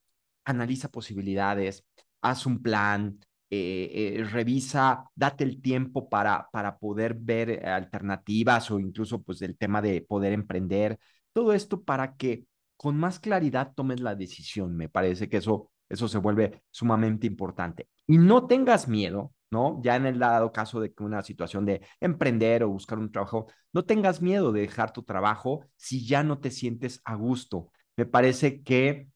analiza 0.45 0.91
posibilidades, 0.91 1.85
haz 2.23 2.47
un 2.47 2.63
plan, 2.63 3.19
eh, 3.51 4.19
eh, 4.19 4.25
revisa, 4.25 5.05
date 5.15 5.45
el 5.45 5.63
tiempo 5.63 6.09
para, 6.09 6.49
para 6.53 6.79
poder 6.79 7.15
ver 7.15 7.67
alternativas 7.67 8.71
o 8.71 8.79
incluso 8.81 9.23
pues 9.23 9.43
el 9.43 9.57
tema 9.57 9.81
de 9.83 10.03
poder 10.03 10.33
emprender. 10.33 10.99
Todo 11.33 11.53
esto 11.53 11.83
para 11.83 12.17
que 12.17 12.47
con 12.77 12.97
más 12.99 13.19
claridad 13.21 13.73
tomes 13.75 14.01
la 14.01 14.15
decisión. 14.15 14.77
Me 14.77 14.89
parece 14.89 15.29
que 15.29 15.39
eso 15.39 15.71
eso 15.89 16.09
se 16.09 16.19
vuelve 16.19 16.63
sumamente 16.71 17.27
importante. 17.27 17.89
Y 18.07 18.19
no 18.19 18.47
tengas 18.47 18.89
miedo, 18.89 19.33
¿no? 19.55 19.81
Ya 19.83 19.97
en 19.97 20.07
el 20.07 20.19
dado 20.19 20.53
caso 20.53 20.81
de 20.81 20.93
una 20.99 21.23
situación 21.23 21.65
de 21.65 21.81
emprender 22.01 22.65
o 22.65 22.71
buscar 22.71 22.99
un 22.99 23.11
trabajo, 23.11 23.47
no 23.73 23.85
tengas 23.85 24.21
miedo 24.21 24.53
de 24.53 24.63
dejar 24.63 24.93
tu 24.93 25.03
trabajo 25.03 25.65
si 25.77 26.07
ya 26.07 26.23
no 26.23 26.41
te 26.41 26.51
sientes 26.51 27.01
a 27.05 27.15
gusto. 27.15 27.71
Me 27.97 28.07
parece 28.07 28.63
que 28.63 29.09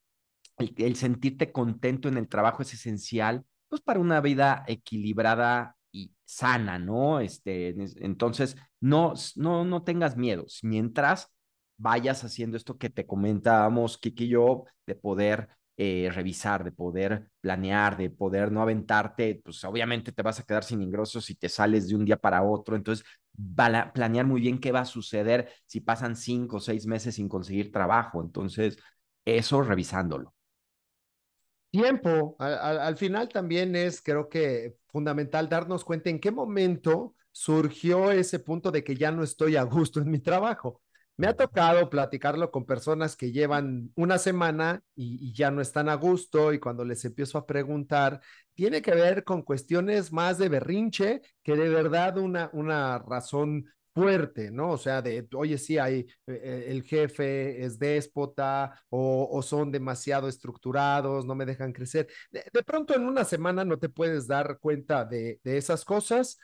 el, 0.59 0.75
el 0.79 0.97
sentirte 0.97 1.53
contento 1.53 2.09
en 2.09 2.17
el 2.17 2.29
trabajo 2.29 2.63
es 2.63 2.73
esencial, 2.75 3.45
pues 3.69 3.83
para 3.83 4.01
una 4.01 4.21
vida 4.21 4.65
equilibrada 4.67 5.77
y 5.93 6.13
sana, 6.25 6.79
¿no? 6.79 7.21
Este, 7.21 7.75
entonces, 8.05 8.57
no, 8.81 9.15
no, 9.37 9.65
no 9.65 9.83
tengas 9.83 10.17
miedos. 10.17 10.61
Mientras 10.63 11.33
vayas 11.77 12.25
haciendo 12.25 12.57
esto 12.57 12.79
que 12.79 12.91
te 12.91 13.07
comentábamos, 13.07 13.99
Kiki 13.99 14.25
y 14.25 14.29
yo, 14.29 14.65
de 14.87 14.95
poder 14.95 15.49
eh, 15.79 16.11
revisar, 16.13 16.65
de 16.65 16.73
poder 16.73 17.31
planear, 17.41 17.97
de 17.97 18.11
poder 18.11 18.53
no 18.53 18.63
aventarte, 18.63 19.41
pues 19.45 19.65
obviamente 19.65 20.13
te 20.13 20.23
vas 20.23 20.41
a 20.41 20.45
quedar 20.45 20.65
sin 20.65 20.83
ingresos 20.83 21.25
si 21.27 21.37
te 21.37 21.49
sales 21.49 21.89
de 21.89 21.97
un 21.97 22.05
día 22.05 22.19
para 22.19 22.43
otro. 22.43 22.77
Entonces, 22.77 23.07
planear 23.95 24.27
muy 24.27 24.41
bien 24.41 24.59
qué 24.61 24.73
va 24.73 24.81
a 24.81 24.85
suceder 24.85 25.51
si 25.67 25.81
pasan 25.81 26.17
cinco 26.17 26.57
o 26.59 26.61
seis 26.61 26.87
meses 26.87 27.15
sin 27.17 27.29
conseguir 27.29 27.73
trabajo. 27.73 28.23
Entonces, 28.23 28.79
eso 29.25 29.63
revisándolo. 29.63 30.35
Tiempo, 31.71 32.35
al, 32.39 32.79
al 32.81 32.97
final 32.97 33.29
también 33.29 33.77
es, 33.77 34.01
creo 34.01 34.29
que 34.31 34.77
fundamental 34.89 35.49
darnos 35.51 35.85
cuenta 35.85 36.09
en 36.09 36.19
qué 36.19 36.31
momento 36.31 37.15
surgió 37.31 38.11
ese 38.11 38.39
punto 38.39 38.71
de 38.71 38.83
que 38.83 38.97
ya 38.97 39.13
no 39.13 39.23
estoy 39.23 39.57
a 39.57 39.63
gusto 39.65 40.01
en 40.01 40.11
mi 40.11 40.19
trabajo. 40.19 40.81
Me 41.19 41.27
ha 41.27 41.35
tocado 41.35 41.91
platicarlo 41.91 42.53
con 42.53 42.65
personas 42.65 43.17
que 43.17 43.33
llevan 43.33 43.91
una 43.97 44.19
semana 44.19 44.83
y, 44.95 45.33
ya 45.33 45.51
no 45.51 45.61
están 45.61 45.89
a 45.89 45.97
gusto 45.97 46.53
y 46.53 46.61
cuando 46.61 46.85
les 46.85 47.05
empiezo 47.05 47.39
a 47.39 47.47
preguntar, 47.47 48.21
tiene 48.55 48.81
que 48.83 48.93
ver 48.93 49.25
con 49.25 49.43
cuestiones 49.43 50.13
más 50.13 50.39
de 50.39 50.49
berrinche 50.49 51.23
que 51.43 51.57
de 51.57 51.69
verdad 51.71 52.19
una, 52.19 52.51
una 52.53 53.01
razón 53.01 53.67
fuerte, 53.93 54.53
¿no? 54.53 54.71
O 54.71 54.79
sea, 54.79 55.03
de, 55.03 55.27
oye, 55.35 55.59
sí, 55.59 55.77
hay, 55.77 56.07
eh, 56.29 56.67
el 56.69 56.85
jefe 56.85 57.65
es 57.65 57.81
déspota 57.81 58.81
o, 58.89 59.29
o, 59.29 59.43
son 59.43 59.73
demasiado 59.73 60.29
estructurados, 60.29 61.27
no 61.27 61.35
me 61.35 61.47
dejan 61.47 61.73
crecer. 61.73 62.07
De, 62.31 62.45
de, 62.53 62.63
pronto 62.63 62.95
en 62.95 63.05
una 63.05 63.25
semana 63.25 63.65
no 63.65 63.77
te 63.77 63.89
puedes 63.89 64.29
dar 64.29 64.59
cuenta 64.61 65.05
de, 65.05 65.41
de 65.43 65.57
esas 65.57 65.85
cosas, 65.85 66.39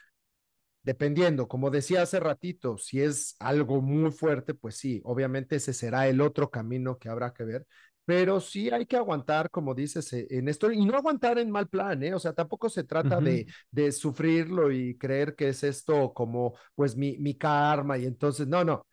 dependiendo, 0.85 1.49
como 1.49 1.71
decía 1.71 2.03
hace 2.03 2.21
ratito, 2.21 2.79
si 2.79 3.01
es 3.03 3.37
algo 3.41 3.83
muy 3.83 4.13
fuerte, 4.13 4.55
pues 4.55 4.77
sí, 4.77 5.01
obviamente 5.05 5.57
ese 5.57 5.73
será 5.75 6.09
el 6.09 6.21
otro 6.21 6.51
camino 6.51 6.99
que 6.99 7.09
habrá 7.09 7.33
que 7.35 7.45
ver. 7.45 7.67
pero 8.07 8.39
sí 8.41 8.69
hay 8.71 8.85
que 8.87 8.97
aguantar, 8.99 9.51
como 9.51 9.75
dices, 9.75 10.13
eh, 10.13 10.27
en 10.31 10.49
esto, 10.49 10.71
y 10.71 10.85
no 10.85 10.95
aguantar 10.97 11.39
en 11.39 11.51
mal 11.51 11.69
plan, 11.69 12.03
¿eh? 12.03 12.15
O 12.15 12.19
sea, 12.19 12.35
tampoco 12.35 12.69
se 12.69 12.85
trata 12.85 13.21
de, 13.23 13.47
de 13.71 13.93
sufrirlo 13.93 14.71
y 14.71 14.99
creer 14.99 15.35
que 15.35 15.49
es 15.49 15.63
esto 15.65 16.13
como, 16.13 16.55
pues, 16.75 16.97
mi, 16.97 17.17
mi 17.19 17.35
karma, 17.37 17.97
y 17.99 18.05
entonces, 18.07 18.47
no, 18.47 18.63
no. 18.63 18.87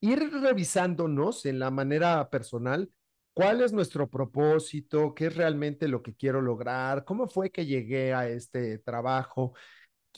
Ir 0.00 0.30
revisándonos 0.42 1.46
en 1.46 1.58
la 1.58 1.70
manera 1.70 2.28
personal, 2.30 2.90
cuál 3.34 3.60
es 3.62 3.72
nuestro 3.72 4.08
propósito, 4.08 5.14
qué 5.14 5.26
es 5.26 5.36
realmente 5.36 5.88
lo 5.88 6.02
que 6.02 6.14
quiero 6.14 6.40
lograr, 6.40 7.04
cómo 7.04 7.28
fue 7.28 7.50
que 7.50 7.66
llegué 7.66 8.14
a 8.14 8.28
este 8.28 8.78
trabajo, 8.78 9.54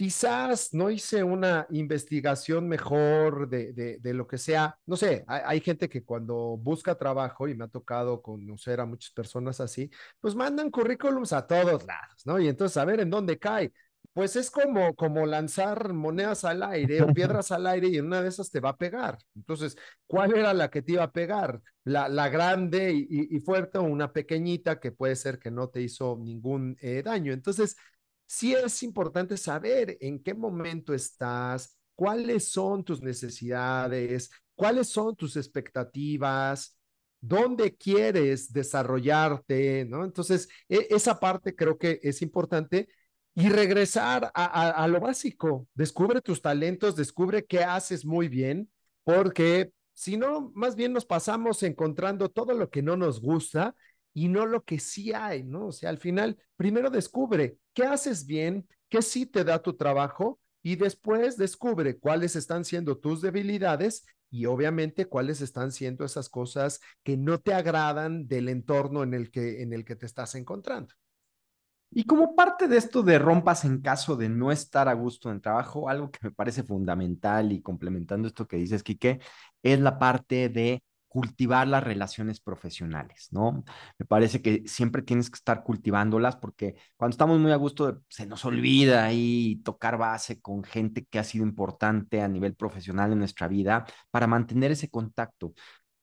quizás 0.00 0.72
no 0.72 0.88
hice 0.88 1.22
una 1.22 1.66
investigación 1.68 2.66
mejor 2.66 3.50
de, 3.50 3.74
de, 3.74 3.98
de 3.98 4.14
lo 4.14 4.26
que 4.26 4.38
sea. 4.38 4.78
No 4.86 4.96
sé, 4.96 5.26
hay, 5.26 5.42
hay, 5.44 5.60
gente 5.60 5.90
que 5.90 6.02
cuando 6.04 6.56
busca 6.56 6.94
trabajo, 6.94 7.46
y 7.46 7.54
me 7.54 7.64
ha 7.64 7.68
tocado 7.68 8.22
conocer 8.22 8.80
a 8.80 8.86
muchas 8.86 9.12
personas 9.12 9.60
así, 9.60 9.90
pues 10.18 10.34
mandan 10.34 10.70
currículums 10.70 11.34
a 11.34 11.46
todos 11.46 11.84
lados, 11.84 12.22
¿no? 12.24 12.40
Y 12.40 12.48
entonces 12.48 12.78
a 12.78 12.86
ver 12.86 13.00
en 13.00 13.10
dónde 13.10 13.38
cae. 13.38 13.74
Pues 14.14 14.36
es 14.36 14.50
como, 14.50 14.94
como 14.94 15.26
lanzar 15.26 15.92
monedas 15.92 16.44
al 16.44 16.62
aire 16.62 17.02
o 17.02 17.08
piedras 17.14 17.52
al 17.52 17.66
aire 17.66 17.88
y 17.88 17.98
en 17.98 18.06
una 18.06 18.22
de 18.22 18.30
esas 18.30 18.50
te 18.50 18.60
va 18.60 18.70
a 18.70 18.78
pegar. 18.78 19.18
Entonces, 19.36 19.76
¿cuál 20.06 20.34
era 20.34 20.54
la 20.54 20.70
que 20.70 20.80
te 20.80 20.92
iba 20.92 21.02
a 21.02 21.12
pegar? 21.12 21.60
La, 21.84 22.08
la 22.08 22.30
grande 22.30 22.90
y, 22.90 23.00
y, 23.00 23.36
y 23.36 23.40
fuerte 23.40 23.76
o 23.76 23.82
una 23.82 24.14
pequeñita 24.14 24.80
que 24.80 24.92
puede 24.92 25.14
ser 25.14 25.38
que 25.38 25.50
no 25.50 25.68
te 25.68 25.82
hizo 25.82 26.16
ningún 26.18 26.78
eh, 26.80 27.02
daño. 27.02 27.34
Entonces, 27.34 27.76
sí 28.30 28.54
es 28.54 28.84
importante 28.84 29.36
saber 29.36 29.98
en 30.00 30.22
qué 30.22 30.34
momento 30.34 30.94
estás, 30.94 31.76
cuáles 31.96 32.48
son 32.48 32.84
tus 32.84 33.02
necesidades, 33.02 34.30
cuáles 34.54 34.88
son 34.88 35.16
tus 35.16 35.36
expectativas, 35.36 36.78
dónde 37.20 37.76
quieres 37.76 38.52
desarrollarte, 38.52 39.84
¿no? 39.84 40.04
Entonces, 40.04 40.48
e 40.68 40.86
esa 40.90 41.18
parte 41.18 41.56
creo 41.56 41.76
que 41.76 41.98
es 42.04 42.22
importante 42.22 42.88
y 43.34 43.48
regresar 43.48 44.30
a, 44.32 44.44
a, 44.44 44.70
a, 44.84 44.86
lo 44.86 45.00
básico. 45.00 45.66
Descubre 45.74 46.20
tus 46.20 46.40
talentos, 46.40 46.94
descubre 46.94 47.44
qué 47.44 47.64
haces 47.64 48.04
muy 48.06 48.28
bien, 48.28 48.70
porque 49.02 49.72
si 49.92 50.16
no, 50.16 50.52
más 50.54 50.76
bien 50.76 50.92
nos 50.92 51.04
pasamos 51.04 51.64
encontrando 51.64 52.28
todo 52.28 52.54
lo 52.54 52.70
que 52.70 52.80
no 52.80 52.96
nos 52.96 53.20
gusta 53.20 53.74
y 54.14 54.28
no 54.28 54.46
lo 54.46 54.62
que 54.62 54.78
sí 54.78 55.12
hay, 55.12 55.42
¿no? 55.42 55.66
O 55.66 55.72
sea, 55.72 55.90
al 55.90 55.98
final, 55.98 56.38
primero 56.56 56.90
descubre 56.90 57.58
qué 57.80 57.86
haces 57.86 58.26
bien, 58.26 58.68
qué 58.90 59.00
sí 59.00 59.24
te 59.24 59.42
da 59.42 59.62
tu 59.62 59.74
trabajo 59.74 60.38
y 60.62 60.76
después 60.76 61.38
descubre 61.38 61.98
cuáles 61.98 62.36
están 62.36 62.66
siendo 62.66 62.98
tus 62.98 63.22
debilidades 63.22 64.04
y 64.30 64.44
obviamente 64.44 65.06
cuáles 65.06 65.40
están 65.40 65.72
siendo 65.72 66.04
esas 66.04 66.28
cosas 66.28 66.80
que 67.02 67.16
no 67.16 67.38
te 67.38 67.54
agradan 67.54 68.28
del 68.28 68.50
entorno 68.50 69.02
en 69.02 69.14
el 69.14 69.30
que, 69.30 69.62
en 69.62 69.72
el 69.72 69.86
que 69.86 69.96
te 69.96 70.04
estás 70.04 70.34
encontrando. 70.34 70.92
Y 71.90 72.04
como 72.04 72.36
parte 72.36 72.68
de 72.68 72.76
esto 72.76 73.02
de 73.02 73.18
rompas 73.18 73.64
en 73.64 73.80
caso 73.80 74.14
de 74.14 74.28
no 74.28 74.52
estar 74.52 74.86
a 74.86 74.92
gusto 74.92 75.30
en 75.30 75.40
trabajo, 75.40 75.88
algo 75.88 76.10
que 76.10 76.18
me 76.22 76.32
parece 76.32 76.62
fundamental 76.62 77.50
y 77.50 77.62
complementando 77.62 78.28
esto 78.28 78.46
que 78.46 78.58
dices, 78.58 78.82
Quique, 78.82 79.20
es 79.62 79.80
la 79.80 79.98
parte 79.98 80.50
de 80.50 80.82
cultivar 81.10 81.66
las 81.66 81.82
relaciones 81.82 82.40
profesionales, 82.40 83.28
¿no? 83.32 83.64
Me 83.98 84.06
parece 84.06 84.40
que 84.40 84.62
siempre 84.66 85.02
tienes 85.02 85.28
que 85.28 85.34
estar 85.34 85.64
cultivándolas 85.64 86.36
porque 86.36 86.76
cuando 86.96 87.14
estamos 87.14 87.40
muy 87.40 87.50
a 87.50 87.56
gusto 87.56 88.02
se 88.08 88.26
nos 88.26 88.44
olvida 88.44 89.04
ahí 89.04 89.60
tocar 89.64 89.98
base 89.98 90.40
con 90.40 90.62
gente 90.62 91.04
que 91.04 91.18
ha 91.18 91.24
sido 91.24 91.44
importante 91.44 92.22
a 92.22 92.28
nivel 92.28 92.54
profesional 92.54 93.12
en 93.12 93.18
nuestra 93.18 93.48
vida 93.48 93.84
para 94.12 94.28
mantener 94.28 94.70
ese 94.70 94.88
contacto. 94.88 95.52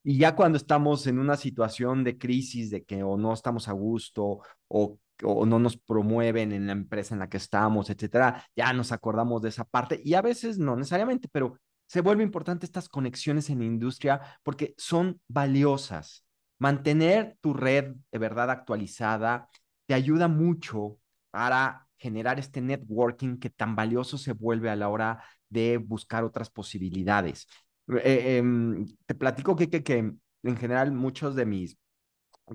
Y 0.03 0.17
ya 0.17 0.35
cuando 0.35 0.57
estamos 0.57 1.07
en 1.07 1.19
una 1.19 1.37
situación 1.37 2.03
de 2.03 2.17
crisis, 2.17 2.69
de 2.69 2.83
que 2.83 3.03
o 3.03 3.17
no 3.17 3.33
estamos 3.33 3.69
a 3.69 3.73
gusto 3.73 4.41
o 4.67 4.99
o 5.23 5.45
no 5.45 5.59
nos 5.59 5.77
promueven 5.77 6.51
en 6.51 6.67
la 6.67 6.73
empresa 6.73 7.15
en 7.15 7.19
la 7.19 7.29
que 7.29 7.37
estamos, 7.37 7.89
etcétera, 7.89 8.45
ya 8.55 8.73
nos 8.73 8.91
acordamos 8.91 9.41
de 9.41 9.49
esa 9.49 9.63
parte 9.63 10.01
y 10.03 10.13
a 10.13 10.21
veces 10.21 10.59
no 10.59 10.75
necesariamente, 10.75 11.27
pero 11.31 11.59
se 11.87 12.01
vuelve 12.01 12.23
importante 12.23 12.65
estas 12.65 12.89
conexiones 12.89 13.49
en 13.49 13.59
la 13.59 13.65
industria 13.65 14.21
porque 14.43 14.75
son 14.77 15.19
valiosas. 15.27 16.25
Mantener 16.59 17.37
tu 17.41 17.53
red 17.53 17.95
de 18.11 18.19
verdad 18.19 18.51
actualizada 18.51 19.49
te 19.85 19.93
ayuda 19.93 20.27
mucho 20.27 20.99
para 21.31 21.87
generar 21.97 22.39
este 22.39 22.61
networking 22.61 23.37
que 23.37 23.49
tan 23.49 23.75
valioso 23.75 24.17
se 24.17 24.33
vuelve 24.33 24.69
a 24.69 24.75
la 24.75 24.89
hora 24.89 25.23
de 25.49 25.77
buscar 25.77 26.23
otras 26.23 26.49
posibilidades. 26.49 27.47
Eh, 27.87 28.41
eh, 28.41 28.85
te 29.05 29.15
platico 29.15 29.55
que, 29.55 29.69
que, 29.69 29.81
que 29.81 29.97
en 29.97 30.57
general 30.57 30.91
muchos 30.91 31.35
de 31.35 31.45
mis 31.45 31.77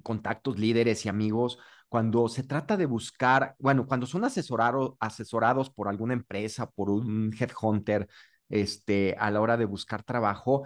contactos, 0.03 0.59
líderes 0.59 1.05
y 1.05 1.09
amigos, 1.09 1.59
cuando 1.89 2.29
se 2.29 2.43
trata 2.43 2.77
de 2.77 2.87
buscar, 2.87 3.55
bueno, 3.59 3.87
cuando 3.87 4.07
son 4.07 4.25
asesorado, 4.25 4.97
asesorados 5.01 5.71
por 5.71 5.89
alguna 5.89 6.15
empresa, 6.15 6.71
por 6.71 6.89
un 6.91 7.35
headhunter, 7.39 8.09
este, 8.53 9.17
a 9.19 9.31
la 9.31 9.41
hora 9.41 9.57
de 9.57 9.65
buscar 9.65 10.03
trabajo, 10.03 10.65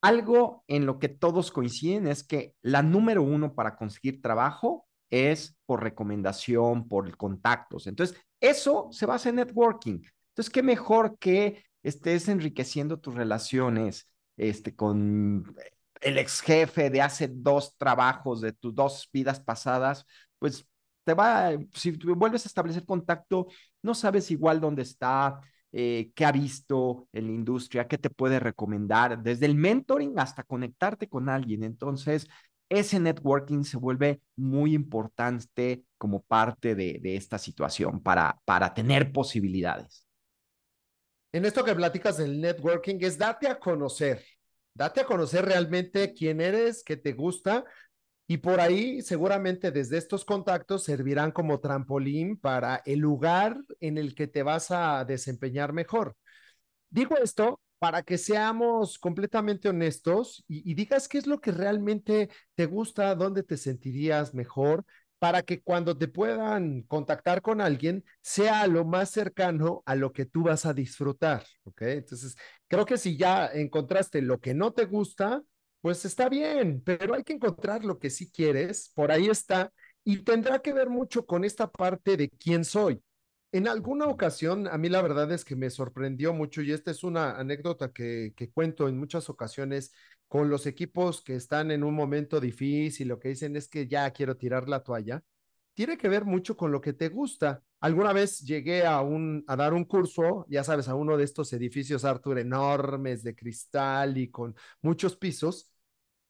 algo 0.00 0.64
en 0.66 0.86
lo 0.86 0.98
que 0.98 1.10
todos 1.10 1.52
coinciden 1.52 2.06
es 2.06 2.24
que 2.24 2.54
la 2.62 2.82
número 2.82 3.22
uno 3.22 3.54
para 3.54 3.76
conseguir 3.76 4.22
trabajo 4.22 4.88
es 5.10 5.58
por 5.66 5.82
recomendación, 5.82 6.88
por 6.88 7.14
contactos. 7.18 7.86
Entonces, 7.86 8.18
eso 8.40 8.88
se 8.90 9.04
basa 9.04 9.28
en 9.28 9.36
networking. 9.36 10.00
Entonces, 10.30 10.50
qué 10.50 10.62
mejor 10.62 11.18
que 11.18 11.62
estés 11.82 12.28
enriqueciendo 12.28 12.98
tus 12.98 13.14
relaciones 13.14 14.08
este, 14.38 14.74
con 14.74 15.54
el 16.00 16.16
ex 16.16 16.40
jefe 16.40 16.88
de 16.88 17.02
hace 17.02 17.28
dos 17.30 17.76
trabajos, 17.76 18.40
de 18.40 18.52
tus 18.54 18.74
dos 18.74 19.10
vidas 19.12 19.40
pasadas, 19.40 20.06
pues 20.38 20.66
te 21.04 21.12
va, 21.12 21.50
si 21.74 21.90
vuelves 21.90 22.46
a 22.46 22.48
establecer 22.48 22.86
contacto, 22.86 23.48
no 23.82 23.94
sabes 23.94 24.30
igual 24.30 24.58
dónde 24.58 24.82
está, 24.82 25.40
eh, 25.72 26.10
qué 26.14 26.24
ha 26.24 26.32
visto 26.32 27.08
en 27.12 27.26
la 27.26 27.32
industria, 27.32 27.86
qué 27.88 27.98
te 27.98 28.10
puede 28.10 28.40
recomendar, 28.40 29.22
desde 29.22 29.46
el 29.46 29.54
mentoring 29.54 30.18
hasta 30.18 30.42
conectarte 30.42 31.08
con 31.08 31.28
alguien. 31.28 31.62
Entonces, 31.62 32.26
ese 32.68 33.00
networking 33.00 33.64
se 33.64 33.76
vuelve 33.76 34.20
muy 34.36 34.74
importante 34.74 35.84
como 35.98 36.22
parte 36.22 36.74
de, 36.74 36.98
de 37.02 37.16
esta 37.16 37.38
situación 37.38 38.00
para, 38.00 38.40
para 38.44 38.72
tener 38.74 39.12
posibilidades. 39.12 40.06
En 41.32 41.44
esto 41.44 41.64
que 41.64 41.74
platicas 41.74 42.16
del 42.16 42.40
networking 42.40 42.98
es 43.00 43.16
date 43.16 43.46
a 43.46 43.58
conocer, 43.58 44.24
date 44.74 45.00
a 45.00 45.04
conocer 45.04 45.44
realmente 45.44 46.12
quién 46.12 46.40
eres, 46.40 46.82
qué 46.82 46.96
te 46.96 47.12
gusta, 47.12 47.64
y 48.30 48.36
por 48.36 48.60
ahí 48.60 49.02
seguramente 49.02 49.72
desde 49.72 49.98
estos 49.98 50.24
contactos 50.24 50.84
servirán 50.84 51.32
como 51.32 51.58
trampolín 51.58 52.36
para 52.36 52.80
el 52.86 53.00
lugar 53.00 53.58
en 53.80 53.98
el 53.98 54.14
que 54.14 54.28
te 54.28 54.44
vas 54.44 54.70
a 54.70 55.04
desempeñar 55.04 55.72
mejor. 55.72 56.14
Digo 56.90 57.16
esto 57.16 57.60
para 57.80 58.04
que 58.04 58.18
seamos 58.18 59.00
completamente 59.00 59.68
honestos 59.68 60.44
y, 60.46 60.74
digas 60.74 61.08
qué 61.08 61.18
es 61.18 61.26
lo 61.26 61.40
que 61.40 61.50
realmente 61.50 62.30
te 62.54 62.66
gusta, 62.66 63.16
dónde 63.16 63.42
te 63.42 63.56
sentirías 63.56 64.32
mejor, 64.32 64.84
para 65.18 65.42
que 65.42 65.60
cuando 65.60 65.98
te 65.98 66.06
puedan 66.06 66.82
contactar 66.82 67.42
con 67.42 67.60
alguien 67.60 68.04
sea 68.22 68.64
lo 68.68 68.84
más 68.84 69.10
cercano 69.10 69.82
a 69.86 69.96
lo 69.96 70.12
que 70.12 70.24
tú 70.24 70.44
vas 70.44 70.66
a 70.66 70.72
disfrutar, 70.72 71.44
¿ok? 71.64 71.82
Entonces, 71.82 72.36
creo 72.68 72.86
que 72.86 72.96
si 72.96 73.16
ya 73.16 73.48
encontraste 73.48 74.22
lo 74.22 74.38
que 74.38 74.54
no 74.54 74.72
te 74.72 74.84
gusta, 74.84 75.42
pues 75.80 76.04
está 76.04 76.28
bien, 76.28 76.82
pero 76.84 77.14
hay 77.14 77.24
que 77.24 77.32
encontrar 77.32 77.84
lo 77.84 77.98
que 77.98 78.10
sí 78.10 78.30
quieres, 78.30 78.90
por 78.94 79.10
ahí 79.10 79.28
está, 79.28 79.72
y 80.04 80.18
tendrá 80.24 80.60
que 80.60 80.72
ver 80.72 80.88
mucho 80.90 81.26
con 81.26 81.44
esta 81.44 81.70
parte 81.70 82.16
de 82.16 82.28
quién 82.30 82.64
soy. 82.64 83.02
En 83.52 83.66
alguna 83.66 84.06
ocasión, 84.06 84.68
a 84.68 84.78
mí 84.78 84.88
la 84.88 85.02
verdad 85.02 85.32
es 85.32 85.44
que 85.44 85.56
me 85.56 85.70
sorprendió 85.70 86.32
mucho, 86.34 86.62
y 86.62 86.72
esta 86.72 86.90
es 86.90 87.02
una 87.02 87.38
anécdota 87.38 87.92
que, 87.92 88.32
que 88.36 88.50
cuento 88.50 88.88
en 88.88 88.98
muchas 88.98 89.28
ocasiones 89.30 89.92
con 90.28 90.48
los 90.50 90.66
equipos 90.66 91.22
que 91.22 91.34
están 91.34 91.70
en 91.70 91.82
un 91.82 91.94
momento 91.94 92.40
difícil, 92.40 93.08
lo 93.08 93.18
que 93.18 93.30
dicen 93.30 93.56
es 93.56 93.68
que 93.68 93.88
ya 93.88 94.10
quiero 94.12 94.36
tirar 94.36 94.68
la 94.68 94.82
toalla, 94.82 95.22
tiene 95.74 95.96
que 95.96 96.08
ver 96.08 96.24
mucho 96.24 96.56
con 96.56 96.72
lo 96.72 96.80
que 96.80 96.92
te 96.92 97.08
gusta. 97.08 97.62
Alguna 97.80 98.12
vez 98.12 98.40
llegué 98.40 98.84
a, 98.86 99.00
un, 99.00 99.44
a 99.46 99.56
dar 99.56 99.72
un 99.72 99.84
curso, 99.84 100.46
ya 100.48 100.62
sabes, 100.62 100.88
a 100.88 100.94
uno 100.94 101.16
de 101.16 101.24
estos 101.24 101.52
edificios, 101.52 102.04
Arthur, 102.04 102.38
enormes 102.38 103.22
de 103.22 103.34
cristal 103.34 104.18
y 104.18 104.30
con 104.30 104.54
muchos 104.82 105.16
pisos, 105.16 105.69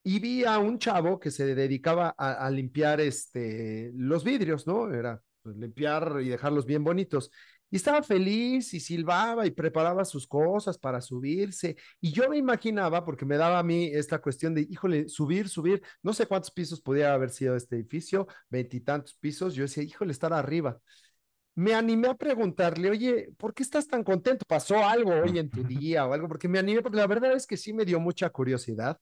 y 0.02 0.18
vi 0.18 0.44
a 0.44 0.58
un 0.58 0.78
chavo 0.78 1.20
que 1.20 1.30
se 1.30 1.54
dedicaba 1.54 2.14
a, 2.16 2.46
a 2.46 2.50
limpiar 2.50 3.00
este, 3.00 3.92
los 3.94 4.24
vidrios, 4.24 4.66
¿no? 4.66 4.92
Era 4.92 5.22
pues, 5.42 5.56
limpiar 5.56 6.18
y 6.22 6.28
dejarlos 6.28 6.66
bien 6.66 6.84
bonitos. 6.84 7.30
Y 7.70 7.76
estaba 7.76 8.02
feliz 8.02 8.74
y 8.74 8.80
silbaba 8.80 9.46
y 9.46 9.52
preparaba 9.52 10.04
sus 10.04 10.26
cosas 10.26 10.76
para 10.78 11.00
subirse. 11.00 11.76
Y 12.00 12.12
yo 12.12 12.28
me 12.28 12.36
imaginaba, 12.36 13.04
porque 13.04 13.24
me 13.24 13.36
daba 13.36 13.60
a 13.60 13.62
mí 13.62 13.86
esta 13.92 14.20
cuestión 14.20 14.54
de, 14.54 14.62
híjole, 14.68 15.08
subir, 15.08 15.48
subir, 15.48 15.80
no 16.02 16.12
sé 16.12 16.26
cuántos 16.26 16.50
pisos 16.50 16.80
podía 16.80 17.14
haber 17.14 17.30
sido 17.30 17.54
este 17.54 17.76
edificio, 17.76 18.26
veintitantos 18.48 19.14
pisos. 19.14 19.54
Yo 19.54 19.62
decía, 19.62 19.84
híjole, 19.84 20.10
estar 20.12 20.32
arriba. 20.32 20.80
Me 21.54 21.74
animé 21.74 22.08
a 22.08 22.14
preguntarle, 22.14 22.90
oye, 22.90 23.30
¿por 23.38 23.54
qué 23.54 23.62
estás 23.62 23.86
tan 23.86 24.02
contento? 24.04 24.44
¿Pasó 24.48 24.84
algo 24.84 25.12
hoy 25.12 25.38
en 25.38 25.50
tu 25.50 25.62
día 25.64 26.06
o 26.06 26.12
algo? 26.12 26.28
Porque 26.28 26.48
me 26.48 26.58
animé, 26.58 26.82
porque 26.82 26.98
la 26.98 27.06
verdad 27.06 27.32
es 27.34 27.46
que 27.46 27.56
sí 27.56 27.72
me 27.72 27.84
dio 27.84 28.00
mucha 28.00 28.30
curiosidad. 28.30 28.98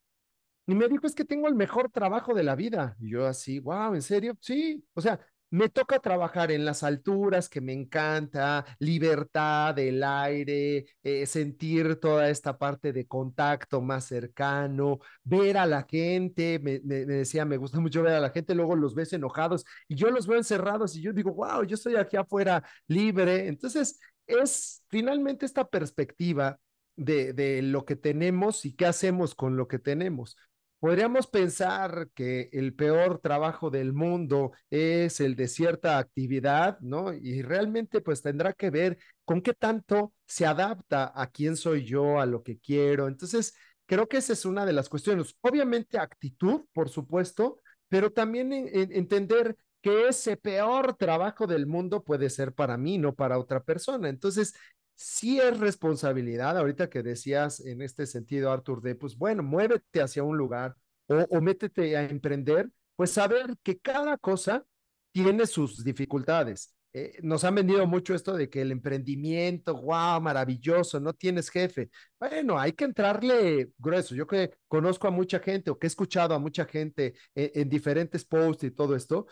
Y 0.69 0.75
me 0.75 0.87
dijo, 0.89 1.07
es 1.07 1.15
que 1.15 1.25
tengo 1.25 1.49
el 1.49 1.55
mejor 1.55 1.91
trabajo 1.91 2.35
de 2.35 2.43
la 2.45 2.55
vida. 2.55 2.95
Y 3.01 3.11
yo 3.13 3.27
así, 3.27 3.59
wow, 3.59 3.95
¿en 3.95 4.03
serio? 4.03 4.37
Sí, 4.41 4.85
o 4.95 5.01
sea, 5.01 5.19
me 5.51 5.71
toca 5.71 5.99
trabajar 5.99 6.53
en 6.53 6.67
las 6.67 6.83
alturas, 6.83 7.49
que 7.49 7.63
me 7.63 7.73
encanta, 7.73 8.67
libertad 8.79 9.75
del 9.75 10.03
aire, 10.05 10.85
eh, 11.03 11.25
sentir 11.27 11.97
toda 11.97 12.29
esta 12.29 12.59
parte 12.59 12.93
de 12.93 13.07
contacto 13.07 13.81
más 13.81 14.05
cercano, 14.05 14.99
ver 15.25 15.57
a 15.57 15.65
la 15.65 15.85
gente, 15.89 16.59
me, 16.63 16.81
me, 16.85 17.07
me, 17.07 17.15
decía, 17.15 17.47
me 17.47 17.57
gusta 17.57 17.81
mucho 17.81 18.03
ver 18.03 18.13
a 18.15 18.21
la 18.21 18.31
gente, 18.31 18.55
luego 18.55 18.77
los 18.77 18.95
ves 18.95 19.15
enojados 19.15 19.65
y 19.89 19.95
yo 19.95 20.11
los 20.11 20.27
veo 20.27 20.37
encerrados 20.37 20.95
y 20.97 21.01
yo 21.03 21.15
digo, 21.15 21.33
wow, 21.33 21.65
yo 21.65 21.77
estoy 21.77 21.97
aquí 21.97 22.17
afuera 22.19 22.63
libre. 22.87 23.49
Entonces, 23.49 23.99
es 24.27 24.83
finalmente 24.91 25.47
esta 25.47 25.67
perspectiva 25.67 26.61
de, 26.97 27.33
de 27.33 27.63
lo 27.63 27.85
que 27.87 27.97
tenemos 27.97 28.67
y 28.67 28.75
qué 28.75 28.85
hacemos 28.87 29.35
con 29.35 29.57
lo 29.57 29.69
que 29.69 29.79
tenemos. 29.79 30.37
Podríamos 30.81 31.27
pensar 31.27 32.09
que 32.15 32.49
el 32.53 32.73
peor 32.73 33.19
trabajo 33.19 33.69
del 33.69 33.93
mundo 33.93 34.53
es 34.71 35.21
el 35.21 35.35
de 35.35 35.49
cierta 35.49 35.99
actividad, 35.99 36.79
¿no? 36.81 37.13
Y 37.13 37.43
realmente 37.43 38.01
pues 38.01 38.23
tendrá 38.23 38.53
que 38.53 38.71
ver 38.71 38.99
con 39.25 39.43
qué 39.43 39.55
tanto 39.55 40.13
se 40.25 40.47
adapta 40.47 41.13
a 41.15 41.31
quién 41.31 41.57
soy 41.57 41.85
yo, 41.85 42.21
a 42.21 42.27
lo 42.27 42.45
que 42.45 42.61
quiero. 42.61 43.09
Entonces, 43.09 43.55
creo 43.87 44.09
que 44.09 44.19
esa 44.19 44.33
es 44.33 44.45
una 44.45 44.65
de 44.65 44.73
las 44.73 44.89
cuestiones. 44.89 45.35
Obviamente 45.41 45.99
actitud, 45.99 46.63
por 46.73 46.89
supuesto, 46.91 47.61
pero 47.89 48.13
también 48.13 48.53
en, 48.53 48.69
en, 48.73 48.93
entender 48.93 49.57
que 49.83 50.09
ese 50.09 50.37
peor 50.37 50.95
trabajo 50.97 51.47
del 51.49 51.67
mundo 51.67 52.05
puede 52.05 52.31
ser 52.31 52.53
para 52.53 52.77
mí, 52.77 52.99
no 52.99 53.15
para 53.15 53.39
otra 53.39 53.65
persona. 53.65 54.09
Entonces, 54.09 54.55
sí 54.99 55.39
es 55.39 55.61
responsabilidad, 55.61 56.59
ahorita 56.59 56.91
que 56.91 57.05
decías 57.05 57.61
en 57.61 57.83
este 57.83 58.05
sentido, 58.05 58.51
Artur, 58.51 58.83
de 58.83 58.97
pues 58.97 59.17
bueno, 59.17 59.45
muévete 59.45 60.03
hacia 60.03 60.25
un 60.25 60.37
lugar 60.37 60.75
o, 61.07 61.41
métete 61.41 61.97
a 61.97 62.03
emprender, 62.03 62.69
pues 62.97 63.13
saber 63.13 63.57
que 63.63 63.79
cada 63.79 64.19
cosa 64.19 64.67
tiene 65.13 65.47
sus 65.47 65.85
dificultades. 65.85 66.75
Eh, 66.93 67.17
nos 67.23 67.45
han 67.45 67.55
vendido 67.55 67.87
mucho 67.87 68.13
esto 68.13 68.33
de 68.35 68.51
que 68.51 68.61
el 68.63 68.73
emprendimiento, 68.73 69.81
wow, 69.81 70.21
maravilloso, 70.21 70.99
no 70.99 71.13
tienes 71.13 71.49
jefe. 71.49 71.91
Bueno, 72.19 72.59
hay 72.59 72.73
que 72.73 72.85
entrarle 72.85 73.71
grueso. 73.79 74.17
Yo 74.17 74.27
que 74.27 74.51
conozco 74.67 75.07
a 75.07 75.13
mucha 75.13 75.39
gente 75.39 75.71
o 75.71 75.79
que 75.79 75.87
he 75.87 75.89
escuchado 75.89 76.35
a 76.35 76.41
mucha 76.41 76.65
gente 76.65 77.15
en, 77.37 77.51
en 77.55 77.69
diferentes 77.69 78.25
posts 78.25 78.65
y 78.65 78.71
todo 78.73 78.97
esto, 78.97 79.27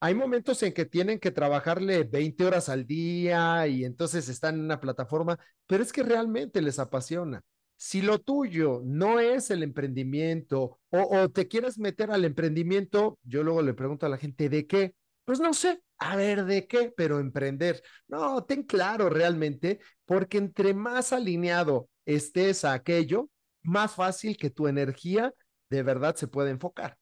hay 0.00 0.14
momentos 0.14 0.62
en 0.62 0.72
que 0.72 0.86
tienen 0.86 1.18
que 1.20 1.30
trabajarle 1.30 2.04
20 2.04 2.44
horas 2.44 2.68
al 2.70 2.86
día 2.86 3.66
y 3.66 3.84
entonces 3.84 4.28
están 4.28 4.54
en 4.56 4.64
una 4.64 4.80
plataforma, 4.80 5.38
pero 5.66 5.82
es 5.82 5.92
que 5.92 6.02
realmente 6.02 6.62
les 6.62 6.78
apasiona. 6.78 7.42
Si 7.76 8.02
lo 8.02 8.18
tuyo 8.18 8.82
no 8.84 9.20
es 9.20 9.50
el 9.50 9.62
emprendimiento 9.62 10.78
o, 10.90 11.28
te 11.30 11.48
quieres 11.48 11.78
meter 11.78 12.10
al 12.10 12.24
emprendimiento, 12.24 13.18
yo 13.22 13.42
luego 13.42 13.62
le 13.62 13.74
pregunto 13.74 14.06
a 14.06 14.08
la 14.08 14.18
gente, 14.18 14.48
¿de 14.48 14.66
qué? 14.66 14.94
Pues 15.24 15.40
no 15.40 15.54
sé, 15.54 15.82
a 15.98 16.16
ver, 16.16 16.44
¿de 16.44 16.66
qué? 16.66 16.92
Pero 16.96 17.20
emprender. 17.20 17.82
No, 18.08 18.44
ten 18.44 18.64
claro 18.64 19.08
realmente, 19.10 19.80
porque 20.04 20.38
entre 20.38 20.74
más 20.74 21.12
alineado 21.12 21.88
estés 22.04 22.64
a 22.64 22.72
aquello, 22.72 23.30
más 23.62 23.94
fácil 23.94 24.36
que 24.36 24.50
tu 24.50 24.66
energía 24.66 25.32
de 25.70 25.82
verdad 25.82 26.16
se 26.16 26.26
pueda 26.26 26.50
enfocar. 26.50 26.98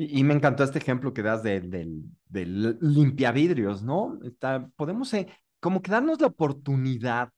Y, 0.00 0.22
me 0.22 0.32
encantó 0.32 0.62
este 0.62 0.78
ejemplo 0.78 1.12
que 1.12 1.22
das 1.22 1.42
del 1.42 1.70
de, 1.70 1.84
de, 2.28 2.44
de 2.44 2.76
limpiavidrios, 2.80 3.82
¿no? 3.82 4.20
Está, 4.22 4.70
podemos 4.76 5.12
eh, 5.12 5.26
como 5.58 5.82
que 5.82 5.90
darnos 5.90 6.20
la 6.20 6.28
oportunidad 6.28 7.30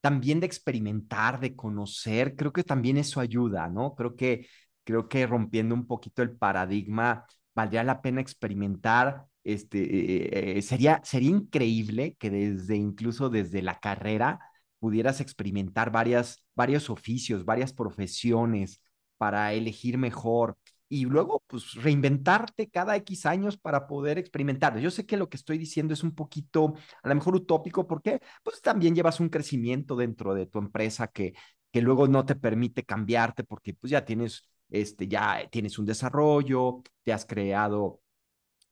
también 0.00 0.40
de 0.40 0.46
experimentar, 0.46 1.38
de 1.40 1.54
conocer, 1.54 2.34
creo 2.34 2.52
que 2.52 2.64
también 2.64 2.96
eso 2.96 3.20
ayuda, 3.20 3.68
¿no? 3.68 3.94
Creo 3.94 4.16
que, 4.16 4.48
creo 4.84 5.08
que 5.08 5.26
rompiendo 5.28 5.76
un 5.76 5.86
poquito 5.86 6.22
el 6.22 6.36
paradigma, 6.36 7.24
valdría 7.54 7.84
la 7.84 8.02
pena 8.02 8.20
experimentar, 8.20 9.26
este, 9.44 9.78
eh, 9.82 10.58
eh, 10.58 10.62
sería, 10.62 11.00
sería 11.04 11.30
increíble 11.30 12.16
que 12.18 12.30
desde, 12.30 12.76
incluso 12.76 13.30
desde 13.30 13.62
la 13.62 13.78
carrera, 13.78 14.40
pudieras 14.80 15.20
experimentar 15.20 15.92
varias, 15.92 16.44
varios 16.56 16.90
oficios, 16.90 17.44
varias 17.44 17.72
profesiones 17.72 18.82
para 19.18 19.52
elegir 19.52 19.98
mejor, 19.98 20.58
y 20.92 21.06
luego 21.06 21.42
pues 21.46 21.72
reinventarte 21.74 22.68
cada 22.68 22.94
X 22.96 23.24
años 23.24 23.56
para 23.56 23.86
poder 23.86 24.18
experimentar. 24.18 24.78
Yo 24.78 24.90
sé 24.90 25.06
que 25.06 25.16
lo 25.16 25.30
que 25.30 25.38
estoy 25.38 25.56
diciendo 25.56 25.94
es 25.94 26.02
un 26.02 26.14
poquito 26.14 26.74
a 27.02 27.08
lo 27.08 27.14
mejor 27.14 27.34
utópico 27.34 27.86
porque 27.86 28.20
pues 28.42 28.60
también 28.60 28.94
llevas 28.94 29.18
un 29.18 29.30
crecimiento 29.30 29.96
dentro 29.96 30.34
de 30.34 30.44
tu 30.44 30.58
empresa 30.58 31.06
que, 31.08 31.32
que 31.70 31.80
luego 31.80 32.08
no 32.08 32.26
te 32.26 32.36
permite 32.36 32.84
cambiarte 32.84 33.42
porque 33.42 33.72
pues 33.72 33.90
ya 33.90 34.04
tienes, 34.04 34.46
este, 34.68 35.08
ya 35.08 35.48
tienes 35.50 35.78
un 35.78 35.86
desarrollo, 35.86 36.82
te 37.04 37.14
has 37.14 37.24
creado 37.24 38.02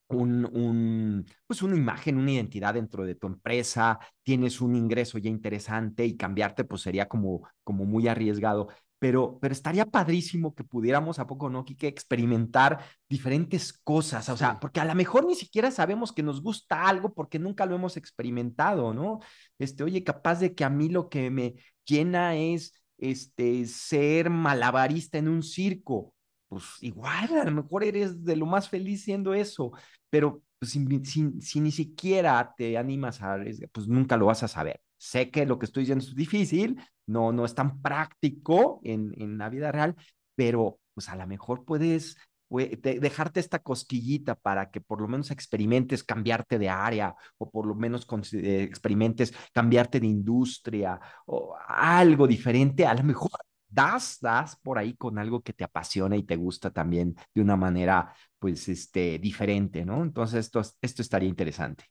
un, 0.09 0.44
un, 0.54 1.24
pues 1.46 1.62
una 1.62 1.76
imagen, 1.76 2.18
una 2.18 2.33
identidad 2.33 2.74
dentro 2.74 3.06
de 3.06 3.14
tu 3.14 3.28
empresa, 3.28 3.98
tienes 4.22 4.61
un 4.61 4.76
ingreso 4.76 5.16
ya 5.16 5.30
interesante 5.30 6.04
y 6.04 6.16
cambiarte 6.18 6.64
pues 6.64 6.83
sería 6.83 7.09
como, 7.09 7.48
como 7.64 7.87
muy 7.87 8.09
arriesgado 8.09 8.68
pero, 9.00 9.38
pero 9.40 9.52
estaría 9.52 9.86
padrísimo 9.86 10.54
que 10.54 10.62
pudiéramos, 10.62 11.18
¿a 11.18 11.26
poco 11.26 11.48
no, 11.48 11.64
Kike, 11.64 11.88
experimentar 11.88 12.84
diferentes 13.08 13.72
cosas? 13.72 14.28
O 14.28 14.36
sea, 14.36 14.60
porque 14.60 14.78
a 14.78 14.84
lo 14.84 14.94
mejor 14.94 15.26
ni 15.26 15.34
siquiera 15.34 15.70
sabemos 15.70 16.12
que 16.12 16.22
nos 16.22 16.42
gusta 16.42 16.86
algo 16.86 17.14
porque 17.14 17.38
nunca 17.38 17.64
lo 17.64 17.74
hemos 17.74 17.96
experimentado, 17.96 18.92
¿no? 18.92 19.20
Este, 19.58 19.84
oye, 19.84 20.04
capaz 20.04 20.40
de 20.40 20.54
que 20.54 20.64
a 20.64 20.70
mí 20.70 20.90
lo 20.90 21.08
que 21.08 21.30
me 21.30 21.54
llena 21.86 22.36
es 22.36 22.74
este, 22.98 23.66
ser 23.66 24.28
malabarista 24.28 25.16
en 25.18 25.28
un 25.28 25.42
circo. 25.42 26.14
Pues 26.48 26.64
igual, 26.82 27.38
a 27.38 27.44
lo 27.44 27.52
mejor 27.52 27.84
eres 27.84 28.22
de 28.22 28.36
lo 28.36 28.44
más 28.44 28.68
feliz 28.68 29.02
siendo 29.04 29.32
eso, 29.32 29.72
pero 30.10 30.42
pues, 30.58 30.72
si, 30.72 30.86
si, 31.04 31.40
si 31.40 31.60
ni 31.60 31.72
siquiera 31.72 32.52
te 32.56 32.76
animas 32.76 33.22
a, 33.22 33.38
pues 33.72 33.88
nunca 33.88 34.18
lo 34.18 34.26
vas 34.26 34.42
a 34.42 34.48
saber. 34.48 34.80
Sé 35.00 35.30
que 35.30 35.46
lo 35.46 35.58
que 35.58 35.64
estoy 35.64 35.84
diciendo 35.84 36.04
es 36.04 36.14
difícil, 36.14 36.78
no, 37.06 37.32
no 37.32 37.46
es 37.46 37.54
tan 37.54 37.80
práctico 37.80 38.80
en, 38.84 39.14
en 39.16 39.38
la 39.38 39.48
vida 39.48 39.72
real, 39.72 39.96
pero 40.34 40.78
pues 40.92 41.08
a 41.08 41.16
lo 41.16 41.26
mejor 41.26 41.64
puedes 41.64 42.18
dejarte 42.50 43.40
esta 43.40 43.60
cosquillita 43.60 44.34
para 44.34 44.70
que 44.70 44.82
por 44.82 45.00
lo 45.00 45.08
menos 45.08 45.30
experimentes 45.30 46.04
cambiarte 46.04 46.58
de 46.58 46.68
área 46.68 47.14
o 47.38 47.48
por 47.50 47.64
lo 47.66 47.74
menos 47.74 48.06
eh, 48.34 48.62
experimentes 48.62 49.32
cambiarte 49.54 50.00
de 50.00 50.06
industria 50.08 51.00
o 51.26 51.56
algo 51.66 52.26
diferente, 52.26 52.84
a 52.86 52.94
lo 52.94 53.04
mejor 53.04 53.30
das, 53.68 54.18
das 54.20 54.56
por 54.56 54.78
ahí 54.78 54.94
con 54.96 55.18
algo 55.18 55.40
que 55.40 55.54
te 55.54 55.64
apasiona 55.64 56.16
y 56.16 56.24
te 56.24 56.36
gusta 56.36 56.70
también 56.70 57.14
de 57.34 57.40
una 57.40 57.56
manera 57.56 58.12
pues 58.38 58.68
este 58.68 59.18
diferente, 59.18 59.84
¿no? 59.86 60.02
Entonces 60.02 60.40
esto, 60.46 60.60
esto 60.82 61.02
estaría 61.02 61.28
interesante 61.28 61.84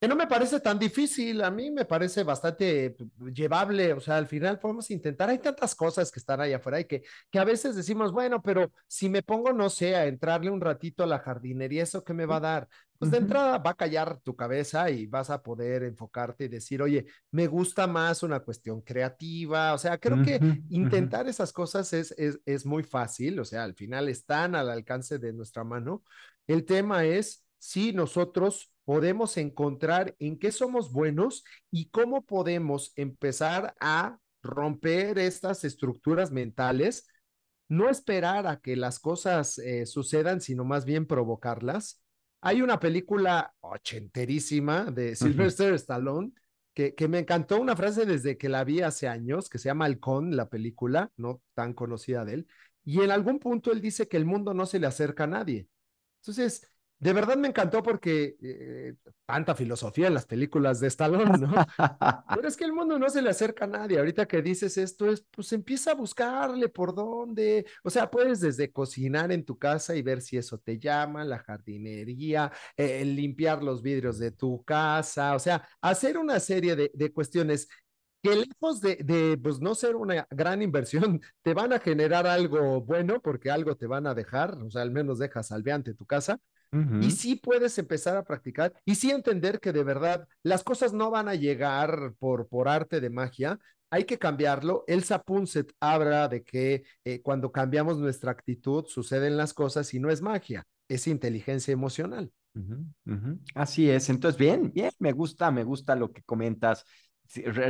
que 0.00 0.06
no 0.06 0.14
me 0.14 0.28
parece 0.28 0.60
tan 0.60 0.78
difícil, 0.78 1.42
a 1.42 1.50
mí 1.50 1.70
me 1.72 1.84
parece 1.84 2.22
bastante 2.22 2.94
llevable, 3.34 3.92
o 3.94 4.00
sea, 4.00 4.16
al 4.16 4.28
final 4.28 4.60
podemos 4.60 4.90
intentar, 4.92 5.28
hay 5.28 5.38
tantas 5.38 5.74
cosas 5.74 6.12
que 6.12 6.20
están 6.20 6.40
ahí 6.40 6.52
afuera 6.52 6.78
y 6.78 6.84
que, 6.84 7.02
que 7.30 7.38
a 7.40 7.44
veces 7.44 7.74
decimos, 7.74 8.12
bueno, 8.12 8.40
pero 8.40 8.70
si 8.86 9.08
me 9.08 9.22
pongo, 9.22 9.52
no 9.52 9.68
sé, 9.70 9.96
a 9.96 10.06
entrarle 10.06 10.50
un 10.50 10.60
ratito 10.60 11.02
a 11.02 11.06
la 11.06 11.18
jardinería, 11.18 11.82
¿eso 11.82 12.04
qué 12.04 12.14
me 12.14 12.26
va 12.26 12.36
a 12.36 12.40
dar? 12.40 12.68
Pues 12.96 13.10
de 13.10 13.18
entrada 13.18 13.58
va 13.58 13.70
a 13.70 13.74
callar 13.74 14.20
tu 14.20 14.36
cabeza 14.36 14.88
y 14.90 15.06
vas 15.06 15.30
a 15.30 15.42
poder 15.42 15.82
enfocarte 15.84 16.44
y 16.44 16.48
decir, 16.48 16.80
oye, 16.80 17.06
me 17.32 17.46
gusta 17.48 17.86
más 17.88 18.22
una 18.22 18.40
cuestión 18.40 18.80
creativa, 18.82 19.74
o 19.74 19.78
sea, 19.78 19.98
creo 19.98 20.22
que 20.22 20.62
intentar 20.68 21.28
esas 21.28 21.52
cosas 21.52 21.92
es, 21.92 22.12
es, 22.18 22.38
es 22.44 22.66
muy 22.66 22.84
fácil, 22.84 23.40
o 23.40 23.44
sea, 23.44 23.64
al 23.64 23.74
final 23.74 24.08
están 24.08 24.54
al 24.54 24.70
alcance 24.70 25.18
de 25.18 25.32
nuestra 25.32 25.64
mano. 25.64 26.04
El 26.46 26.64
tema 26.64 27.04
es 27.04 27.44
si 27.58 27.92
nosotros 27.92 28.72
podemos 28.88 29.36
encontrar 29.36 30.16
en 30.18 30.38
qué 30.38 30.50
somos 30.50 30.90
buenos 30.90 31.44
y 31.70 31.90
cómo 31.90 32.24
podemos 32.24 32.94
empezar 32.96 33.74
a 33.80 34.18
romper 34.42 35.18
estas 35.18 35.62
estructuras 35.64 36.32
mentales, 36.32 37.06
no 37.68 37.90
esperar 37.90 38.46
a 38.46 38.60
que 38.60 38.76
las 38.76 38.98
cosas 38.98 39.58
eh, 39.58 39.84
sucedan, 39.84 40.40
sino 40.40 40.64
más 40.64 40.86
bien 40.86 41.04
provocarlas. 41.04 42.00
Hay 42.40 42.62
una 42.62 42.80
película 42.80 43.52
ochenterísima 43.60 44.86
de 44.86 45.16
Sylvester 45.16 45.72
uh 45.72 45.74
-huh. 45.74 45.80
Stallone 45.80 46.32
que, 46.72 46.94
que, 46.94 47.08
me 47.08 47.18
encantó 47.18 47.60
una 47.60 47.76
frase 47.76 48.06
desde 48.06 48.38
que 48.38 48.48
la 48.48 48.64
vi 48.64 48.80
hace 48.80 49.06
años, 49.06 49.50
que 49.50 49.58
se 49.58 49.68
llama 49.68 49.84
Halcón, 49.84 50.34
la 50.34 50.48
película, 50.48 51.12
no 51.18 51.42
tan 51.52 51.74
conocida 51.74 52.24
de 52.24 52.32
él, 52.32 52.48
y 52.86 53.02
en 53.02 53.10
algún 53.10 53.38
punto 53.38 53.70
él 53.70 53.82
dice 53.82 54.08
que 54.08 54.16
el 54.16 54.24
mundo 54.24 54.54
no 54.54 54.64
se 54.64 54.78
le 54.78 54.86
acerca 54.86 55.24
a 55.24 55.26
nadie. 55.26 55.68
Entonces, 56.22 56.70
de 57.00 57.12
verdad 57.12 57.36
me 57.36 57.48
encantó 57.48 57.82
porque 57.82 58.36
eh, 58.42 58.94
tanta 59.24 59.54
filosofía 59.54 60.08
en 60.08 60.14
las 60.14 60.26
películas 60.26 60.80
de 60.80 60.88
Stallone, 60.88 61.38
¿no? 61.38 61.52
Pero 62.34 62.48
es 62.48 62.56
que 62.56 62.64
el 62.64 62.72
mundo 62.72 62.98
no 62.98 63.08
se 63.08 63.22
le 63.22 63.30
acerca 63.30 63.66
a 63.66 63.68
nadie. 63.68 63.98
Ahorita 63.98 64.26
que 64.26 64.42
dices 64.42 64.76
esto, 64.78 65.10
es, 65.10 65.24
pues 65.30 65.52
empieza 65.52 65.92
a 65.92 65.94
buscarle 65.94 66.68
por 66.68 66.94
dónde. 66.94 67.66
O 67.84 67.90
sea, 67.90 68.10
puedes 68.10 68.40
desde 68.40 68.72
cocinar 68.72 69.30
en 69.30 69.44
tu 69.44 69.56
casa 69.58 69.94
y 69.94 70.02
ver 70.02 70.20
si 70.20 70.36
eso 70.36 70.58
te 70.58 70.78
llama, 70.78 71.24
la 71.24 71.38
jardinería, 71.38 72.50
eh, 72.76 73.04
limpiar 73.04 73.62
los 73.62 73.80
vidrios 73.80 74.18
de 74.18 74.32
tu 74.32 74.64
casa, 74.64 75.34
o 75.36 75.38
sea, 75.38 75.68
hacer 75.80 76.18
una 76.18 76.40
serie 76.40 76.74
de, 76.74 76.90
de 76.94 77.12
cuestiones 77.12 77.68
que 78.22 78.34
lejos 78.34 78.80
de, 78.80 78.96
de, 78.96 79.38
pues 79.38 79.60
no 79.60 79.74
ser 79.74 79.94
una 79.96 80.26
gran 80.30 80.62
inversión, 80.62 81.20
te 81.42 81.54
van 81.54 81.72
a 81.72 81.78
generar 81.78 82.26
algo 82.26 82.80
bueno 82.82 83.20
porque 83.22 83.50
algo 83.50 83.76
te 83.76 83.86
van 83.86 84.06
a 84.06 84.14
dejar, 84.14 84.54
o 84.62 84.70
sea, 84.70 84.82
al 84.82 84.90
menos 84.90 85.18
dejas 85.18 85.52
alveante 85.52 85.94
tu 85.94 86.04
casa. 86.06 86.40
Uh 86.70 86.78
-huh. 86.78 87.04
Y 87.04 87.10
sí 87.10 87.36
puedes 87.36 87.78
empezar 87.78 88.16
a 88.16 88.24
practicar 88.24 88.72
y 88.84 88.94
sí 88.94 89.10
entender 89.10 89.58
que 89.58 89.72
de 89.72 89.84
verdad 89.84 90.28
las 90.42 90.62
cosas 90.62 90.92
no 90.92 91.10
van 91.10 91.28
a 91.28 91.34
llegar 91.34 92.14
por, 92.18 92.46
por 92.48 92.68
arte 92.68 93.00
de 93.00 93.10
magia, 93.10 93.58
hay 93.90 94.04
que 94.04 94.18
cambiarlo. 94.18 94.84
Elsa 94.86 95.22
Punset 95.22 95.72
habla 95.80 96.28
de 96.28 96.42
que 96.42 96.84
eh, 97.04 97.22
cuando 97.22 97.50
cambiamos 97.52 97.98
nuestra 97.98 98.32
actitud 98.32 98.84
suceden 98.86 99.36
las 99.36 99.54
cosas 99.54 99.94
y 99.94 99.98
no 100.00 100.10
es 100.10 100.20
magia, 100.20 100.66
es 100.88 101.06
inteligencia 101.06 101.72
emocional. 101.72 102.30
Uh 102.54 102.60
-huh, 102.60 102.84
uh 103.06 103.12
-huh. 103.12 103.38
Así 103.54 103.88
es. 103.88 104.10
Entonces, 104.10 104.38
bien, 104.38 104.72
bien, 104.74 104.90
me 104.98 105.12
gusta, 105.12 105.50
me 105.50 105.64
gusta 105.64 105.94
lo 105.94 106.12
que 106.12 106.22
comentas, 106.22 106.84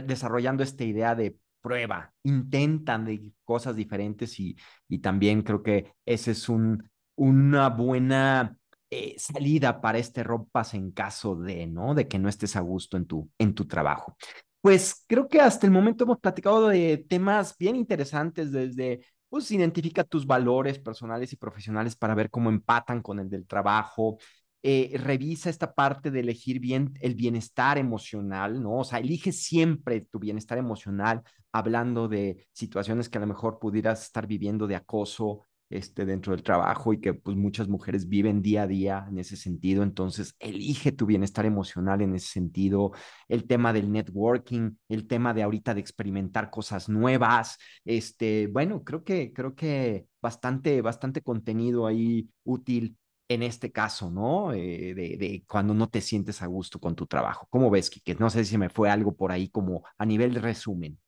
desarrollando 0.07 0.63
esta 0.63 0.85
idea 0.85 1.15
de 1.15 1.37
prueba, 1.61 2.13
intentan 2.23 3.05
de 3.05 3.33
cosas 3.45 3.77
diferentes 3.77 4.39
y, 4.41 4.57
y 4.89 4.99
también 4.99 5.43
creo 5.43 5.63
que 5.63 5.93
ese 6.07 6.31
es 6.31 6.49
un, 6.49 6.89
una 7.17 7.69
buena 7.69 8.57
eh, 8.91 9.15
salida 9.19 9.81
para 9.81 9.99
este 9.99 10.23
rompas 10.23 10.75
en 10.75 10.93
caso 10.93 11.37
de, 11.37 11.67
¿no? 11.67 11.95
De 11.95 12.09
que 12.09 12.19
no 12.19 12.29
estés 12.29 12.57
a 12.57 12.61
gusto 12.61 12.97
en 12.97 13.07
tu, 13.07 13.31
en 13.39 13.55
tu 13.55 13.67
trabajo. 13.67 14.17
Pues 14.61 15.05
creo 15.07 15.29
que 15.29 15.41
hasta 15.41 15.67
el 15.67 15.73
momento 15.73 16.05
hemos 16.05 16.19
platicado 16.19 16.69
de 16.69 17.05
temas 17.09 17.55
bien 17.59 17.77
interesantes 17.77 18.51
desde, 18.51 19.01
pues 19.29 19.51
identifica 19.51 20.05
tus 20.05 20.27
valores 20.27 20.79
personales 20.79 21.33
y 21.33 21.37
profesionales 21.37 21.97
para 21.97 22.15
ver 22.15 22.31
cómo 22.31 22.51
empatan 22.51 23.03
con 23.03 23.21
el 23.21 23.29
del 23.29 23.47
trabajo, 23.47 24.19
eh, 24.63 24.97
revisa 24.99 25.51
esta 25.51 25.73
parte 25.73 26.11
de 26.11 26.21
elegir 26.21 26.59
bien 26.59 26.93
el 27.01 27.15
bienestar 27.15 27.79
emocional, 27.79 28.61
¿no? 28.61 28.79
O 28.79 28.85
sea, 28.85 28.99
elige 28.99 29.31
siempre 29.31 30.01
tu 30.01 30.19
bienestar 30.19 30.59
emocional, 30.59 31.23
hablando 31.53 32.09
de 32.09 32.49
situaciones 32.53 33.09
que 33.09 33.19
a 33.19 33.21
lo 33.21 33.29
mejor 33.29 33.61
pudieras 33.61 34.03
estar 34.03 34.27
viviendo 34.27 34.67
de 34.67 34.75
acoso, 34.75 35.43
este, 35.71 36.07
dentro 36.07 36.33
del 36.33 36.43
trabajo 36.43 36.93
y 36.93 37.01
que 37.01 37.15
pues 37.15 37.37
muchas 37.37 37.69
mujeres 37.69 38.09
viven 38.09 38.43
día 38.43 38.63
a 38.63 38.67
día 38.67 39.07
en 39.09 39.19
ese 39.19 39.37
sentido. 39.37 39.83
Entonces, 39.83 40.35
elige 40.39 40.93
tu 40.93 41.07
bienestar 41.07 41.47
emocional 41.47 42.01
en 42.03 42.15
ese 42.15 42.29
sentido. 42.29 42.93
El 43.29 43.47
tema 43.47 43.73
del 43.73 43.93
networking, 43.93 44.73
el 44.89 45.07
tema 45.07 45.35
de 45.35 45.43
ahorita 45.43 45.75
de 45.75 45.81
experimentar 45.81 46.51
cosas 46.51 46.89
nuevas. 46.89 47.59
Este, 47.85 48.47
bueno, 48.49 48.83
creo 48.85 49.05
que, 49.05 49.33
creo 49.33 49.55
que 49.55 50.07
bastante, 50.21 50.81
bastante 50.83 51.23
contenido 51.23 51.87
ahí 51.87 52.29
útil 52.45 52.97
en 53.29 53.43
este 53.43 53.71
caso, 53.71 54.11
¿no? 54.11 54.53
Eh, 54.55 54.95
de, 54.95 55.17
de, 55.19 55.45
cuando 55.47 55.75
no 55.75 55.89
te 55.89 56.01
sientes 56.01 56.41
a 56.43 56.47
gusto 56.47 56.81
con 56.81 56.95
tu 56.97 57.07
trabajo. 57.07 57.47
¿Cómo 57.51 57.71
ves, 57.71 57.91
Kike? 57.91 58.15
No 58.17 58.31
sé 58.31 58.45
si 58.45 58.57
me 58.57 58.71
fue 58.71 58.91
algo 58.91 59.15
por 59.15 59.33
ahí 59.33 59.49
como 59.51 59.85
a 59.99 60.07
nivel 60.07 60.33
de 60.33 60.41
resumen. 60.41 60.99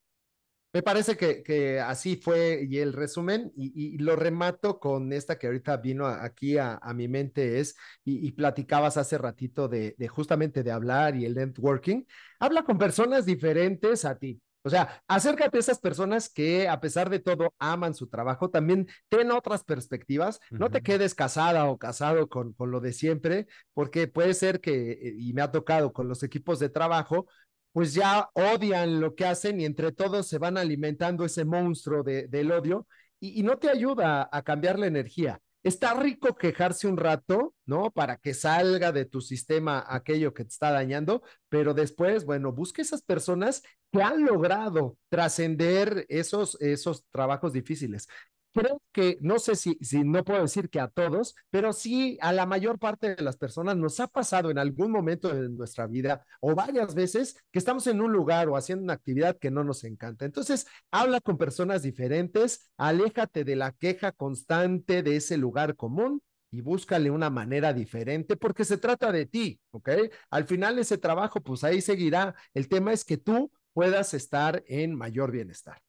Me 0.72 0.82
parece 0.82 1.16
que, 1.16 1.42
que, 1.42 1.80
así 1.80 2.16
fue 2.16 2.64
y 2.68 2.78
el 2.78 2.92
resumen 2.92 3.52
y, 3.56 3.94
y, 3.94 3.98
lo 3.98 4.14
remato 4.14 4.78
con 4.78 5.12
esta 5.12 5.36
que 5.36 5.48
ahorita 5.48 5.78
vino 5.78 6.06
aquí 6.06 6.58
a, 6.58 6.74
a 6.80 6.94
mi 6.94 7.08
mente 7.08 7.58
es, 7.58 7.74
y, 8.04 8.24
y, 8.26 8.32
platicabas 8.32 8.96
hace 8.96 9.18
ratito 9.18 9.66
de, 9.68 9.96
de 9.98 10.08
justamente 10.08 10.62
de 10.62 10.70
hablar 10.70 11.16
y 11.16 11.24
el 11.24 11.34
networking, 11.34 12.04
habla 12.38 12.62
con 12.62 12.78
personas 12.78 13.26
diferentes 13.26 14.04
a 14.04 14.16
ti. 14.16 14.40
O 14.62 14.68
sea, 14.68 15.02
acércate 15.08 15.56
a 15.56 15.60
esas 15.60 15.80
personas 15.80 16.28
que 16.28 16.68
a 16.68 16.80
pesar 16.80 17.08
de 17.08 17.18
todo 17.18 17.54
aman 17.58 17.94
su 17.94 18.08
trabajo, 18.08 18.50
también 18.50 18.88
ten 19.08 19.30
otras 19.30 19.64
perspectivas, 19.64 20.38
uh 20.50 20.54
-huh. 20.56 20.58
no 20.58 20.70
te 20.70 20.82
quedes 20.82 21.14
casada 21.14 21.64
o 21.66 21.78
casado 21.78 22.28
con, 22.28 22.52
con 22.52 22.70
lo 22.70 22.80
de 22.80 22.92
siempre, 22.92 23.46
porque 23.72 24.06
puede 24.06 24.34
ser 24.34 24.60
que, 24.60 24.92
eh, 24.92 25.14
y 25.18 25.32
me 25.32 25.42
ha 25.42 25.50
tocado 25.50 25.92
con 25.92 26.08
los 26.08 26.22
equipos 26.22 26.58
de 26.58 26.68
trabajo, 26.68 27.26
pues 27.72 27.94
ya 27.94 28.28
odian 28.34 29.00
lo 29.00 29.14
que 29.14 29.26
hacen 29.26 29.60
y 29.60 29.64
entre 29.64 29.92
todos 29.92 30.26
se 30.26 30.38
van 30.38 30.58
alimentando 30.58 31.24
ese 31.24 31.44
monstruo 31.44 32.02
de, 32.02 32.26
del 32.28 32.52
odio 32.52 32.86
y, 33.20 33.38
y, 33.40 33.42
no 33.42 33.58
te 33.58 33.68
ayuda 33.68 34.28
a 34.32 34.42
cambiar 34.42 34.78
la 34.78 34.86
energía. 34.86 35.40
Está 35.62 35.92
rico 35.92 36.36
quejarse 36.36 36.88
un 36.88 36.96
rato, 36.96 37.54
¿no? 37.66 37.90
Para 37.90 38.16
que 38.16 38.32
salga 38.32 38.92
de 38.92 39.04
tu 39.04 39.20
sistema 39.20 39.84
aquello 39.86 40.32
que 40.32 40.44
te 40.44 40.48
está 40.48 40.70
dañando, 40.70 41.22
pero 41.50 41.74
después, 41.74 42.24
bueno, 42.24 42.50
busque 42.50 42.80
esas 42.80 43.02
personas 43.02 43.62
que 43.92 44.02
han 44.02 44.24
logrado 44.24 44.96
trascender 45.10 46.06
esos, 46.08 46.58
esos 46.62 47.04
trabajos 47.10 47.52
difíciles 47.52 48.08
creo 48.52 48.82
que, 48.92 49.18
no 49.20 49.38
sé 49.38 49.56
si, 49.56 49.76
si 49.80 50.04
no 50.04 50.24
puedo 50.24 50.42
decir 50.42 50.70
que 50.70 50.80
a 50.80 50.88
todos, 50.88 51.34
pero 51.50 51.72
sí 51.72 52.18
a 52.20 52.32
la 52.32 52.46
mayor 52.46 52.78
parte 52.78 53.14
de 53.14 53.22
las 53.22 53.36
personas 53.36 53.76
nos 53.76 54.00
ha 54.00 54.08
pasado 54.08 54.50
en 54.50 54.58
algún 54.58 54.90
momento 54.90 55.28
de 55.34 55.48
nuestra 55.48 55.86
vida 55.86 56.24
o 56.40 56.54
varias 56.54 56.94
veces 56.94 57.36
que 57.50 57.58
estamos 57.58 57.86
en 57.86 58.00
un 58.00 58.12
lugar 58.12 58.48
o 58.48 58.56
haciendo 58.56 58.84
una 58.84 58.94
actividad 58.94 59.38
que 59.38 59.50
no 59.50 59.64
nos 59.64 59.84
encanta. 59.84 60.24
Entonces, 60.24 60.66
habla 60.90 61.20
con 61.20 61.38
personas 61.38 61.82
diferentes, 61.82 62.70
aléjate 62.76 63.44
de 63.44 63.56
la 63.56 63.72
queja 63.72 64.12
constante 64.12 65.02
de 65.02 65.16
ese 65.16 65.36
lugar 65.36 65.76
común 65.76 66.22
y 66.50 66.60
búscale 66.62 67.10
una 67.10 67.30
manera 67.30 67.72
diferente 67.72 68.36
porque 68.36 68.64
se 68.64 68.78
trata 68.78 69.12
de 69.12 69.26
ti, 69.26 69.60
¿ok? 69.70 69.90
Al 70.30 70.44
final 70.46 70.78
ese 70.78 70.98
trabajo, 70.98 71.40
pues 71.40 71.62
ahí 71.64 71.80
seguirá. 71.80 72.34
El 72.54 72.68
tema 72.68 72.92
es 72.92 73.04
que 73.04 73.16
tú 73.16 73.52
puedas 73.72 74.14
estar 74.14 74.64
en 74.66 74.94
mayor 74.96 75.30
bienestar. 75.30 75.80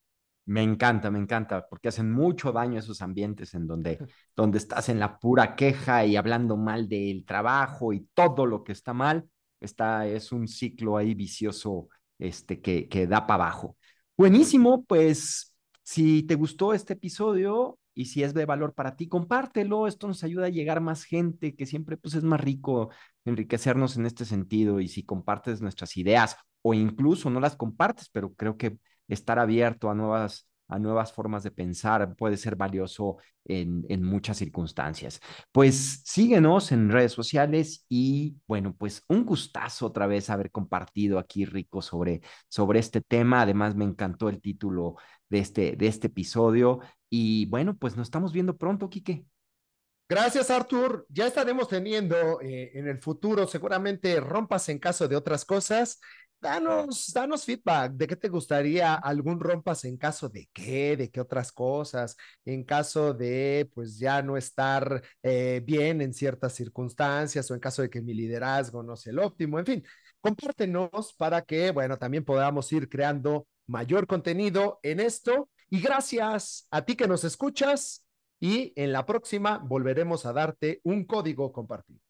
Me 0.46 0.64
encanta, 0.64 1.12
me 1.12 1.20
encanta, 1.20 1.68
porque 1.70 1.90
hacen 1.90 2.12
mucho 2.12 2.52
daño 2.52 2.80
esos 2.80 3.02
ambientes 3.02 3.54
en 3.54 3.68
donde, 3.68 4.00
donde 4.36 4.58
estás 4.58 4.90
en 4.90 5.00
la 5.00 5.20
pura 5.20 5.56
queja 5.56 6.06
y 6.06 6.16
hablando 6.16 6.58
mal 6.58 6.90
del 6.90 7.26
trabajo 7.26 7.94
y 7.94 8.08
todo 8.14 8.46
lo 8.46 8.64
que 8.64 8.72
está 8.72 8.94
mal, 8.94 9.30
está, 9.60 10.08
es 10.08 10.32
un 10.32 10.48
ciclo 10.48 10.98
ahí 10.98 11.14
vicioso 11.14 11.90
este, 12.18 12.60
que, 12.60 12.90
que 12.90 13.08
da 13.08 13.28
para 13.28 13.46
abajo. 13.46 13.78
Buenísimo, 14.18 14.84
pues 14.86 15.54
si 15.84 16.24
te 16.24 16.36
gustó 16.36 16.74
este 16.74 16.94
episodio 16.94 17.78
y 17.94 18.06
si 18.06 18.24
es 18.24 18.34
de 18.34 18.46
valor 18.46 18.74
para 18.74 18.96
ti, 18.96 19.08
compártelo, 19.08 19.88
esto 19.88 20.08
nos 20.08 20.24
ayuda 20.24 20.48
a 20.48 20.50
llegar 20.50 20.78
a 20.78 20.82
más 20.82 21.04
gente, 21.04 21.56
que 21.56 21.66
siempre 21.66 21.98
pues 21.98 22.16
es 22.16 22.24
más 22.24 22.42
rico 22.42 22.90
enriquecernos 23.26 23.98
en 23.98 24.06
este 24.06 24.26
sentido 24.26 24.80
y 24.80 24.88
si 24.88 25.04
compartes 25.04 25.62
nuestras 25.62 25.98
ideas 25.98 26.36
o 26.62 26.74
incluso 26.74 27.30
no 27.30 27.40
las 27.40 27.56
compartes, 27.56 28.10
pero 28.10 28.34
creo 28.34 28.58
que 28.58 28.78
estar 29.14 29.40
abierto 29.40 29.90
a 29.90 29.96
nuevas, 29.96 30.50
a 30.68 30.80
nuevas 30.80 31.12
formas 31.14 31.44
de 31.44 31.52
pensar 31.52 32.16
puede 32.16 32.38
ser 32.38 32.56
valioso 32.56 33.18
en, 33.46 33.86
en 33.90 34.04
muchas 34.04 34.38
circunstancias. 34.38 35.20
Pues 35.52 36.02
síguenos 36.06 36.72
en 36.72 36.90
redes 36.90 37.12
sociales 37.12 37.86
y 37.90 38.38
bueno, 38.48 38.76
pues 38.78 39.04
un 39.08 39.26
gustazo 39.26 39.88
otra 39.88 40.08
vez 40.08 40.30
haber 40.30 40.52
compartido 40.52 41.20
aquí, 41.20 41.46
Rico, 41.46 41.82
sobre, 41.82 42.22
sobre 42.48 42.80
este 42.80 43.02
tema. 43.02 43.42
Además, 43.42 43.76
me 43.76 43.86
encantó 43.86 44.30
el 44.30 44.42
título 44.42 44.96
de 45.30 45.40
este, 45.40 45.76
de 45.76 45.88
este 45.88 46.08
episodio. 46.08 46.80
Y 47.10 47.46
bueno, 47.48 47.76
pues 47.78 47.98
nos 47.98 48.08
estamos 48.08 48.32
viendo 48.32 48.58
pronto, 48.58 48.90
Quique. 48.90 49.26
Gracias, 50.08 50.50
Artur. 50.50 51.06
Ya 51.10 51.26
estaremos 51.28 51.70
teniendo 51.70 52.42
eh, 52.42 52.72
en 52.74 52.88
el 52.88 53.00
futuro 53.00 53.48
seguramente 53.48 54.20
rompas 54.20 54.68
en 54.68 54.78
caso 54.78 55.08
de 55.08 55.16
otras 55.16 55.46
cosas 55.46 56.02
danos, 56.42 57.14
danos 57.14 57.46
feedback 57.46 57.94
de 57.94 58.08
qué 58.08 58.16
te 58.16 58.28
gustaría 58.28 58.96
algún 58.96 59.40
rompas 59.40 59.86
en 59.86 59.98
caso 59.98 60.28
de 60.30 60.50
qué, 60.52 60.98
de 60.98 61.10
qué 61.10 61.22
otras 61.22 61.52
cosas, 61.52 62.18
en 62.46 62.64
caso 62.64 63.14
de 63.14 63.70
pues 63.74 63.98
ya 64.00 64.22
no 64.22 64.38
estar 64.38 65.02
eh, 65.24 65.62
bien 65.64 66.02
en 66.02 66.14
ciertas 66.14 66.54
circunstancias 66.54 67.50
o 67.50 67.54
en 67.54 67.60
caso 67.60 67.82
de 67.82 67.90
que 67.90 68.02
mi 68.02 68.14
liderazgo 68.14 68.84
no 68.84 68.96
sea 68.96 69.12
el 69.12 69.20
óptimo, 69.20 69.60
en 69.60 69.66
fin, 69.66 69.84
compártenos 70.20 71.14
para 71.14 71.42
que, 71.44 71.72
bueno, 71.72 71.98
también 71.98 72.26
podamos 72.26 72.72
ir 72.74 72.90
creando 72.90 73.48
mayor 73.68 74.08
contenido 74.08 74.80
en 74.84 75.00
esto. 75.00 75.50
Y 75.70 75.80
gracias 75.82 76.68
a 76.70 76.84
ti 76.84 76.96
que 76.96 77.08
nos 77.08 77.24
escuchas 77.24 78.06
y 78.42 78.74
en 78.76 78.92
la 78.92 79.06
próxima 79.06 79.58
volveremos 79.58 80.26
a 80.26 80.34
darte 80.34 80.82
un 80.84 81.06
código 81.06 81.54
compartido. 81.54 82.02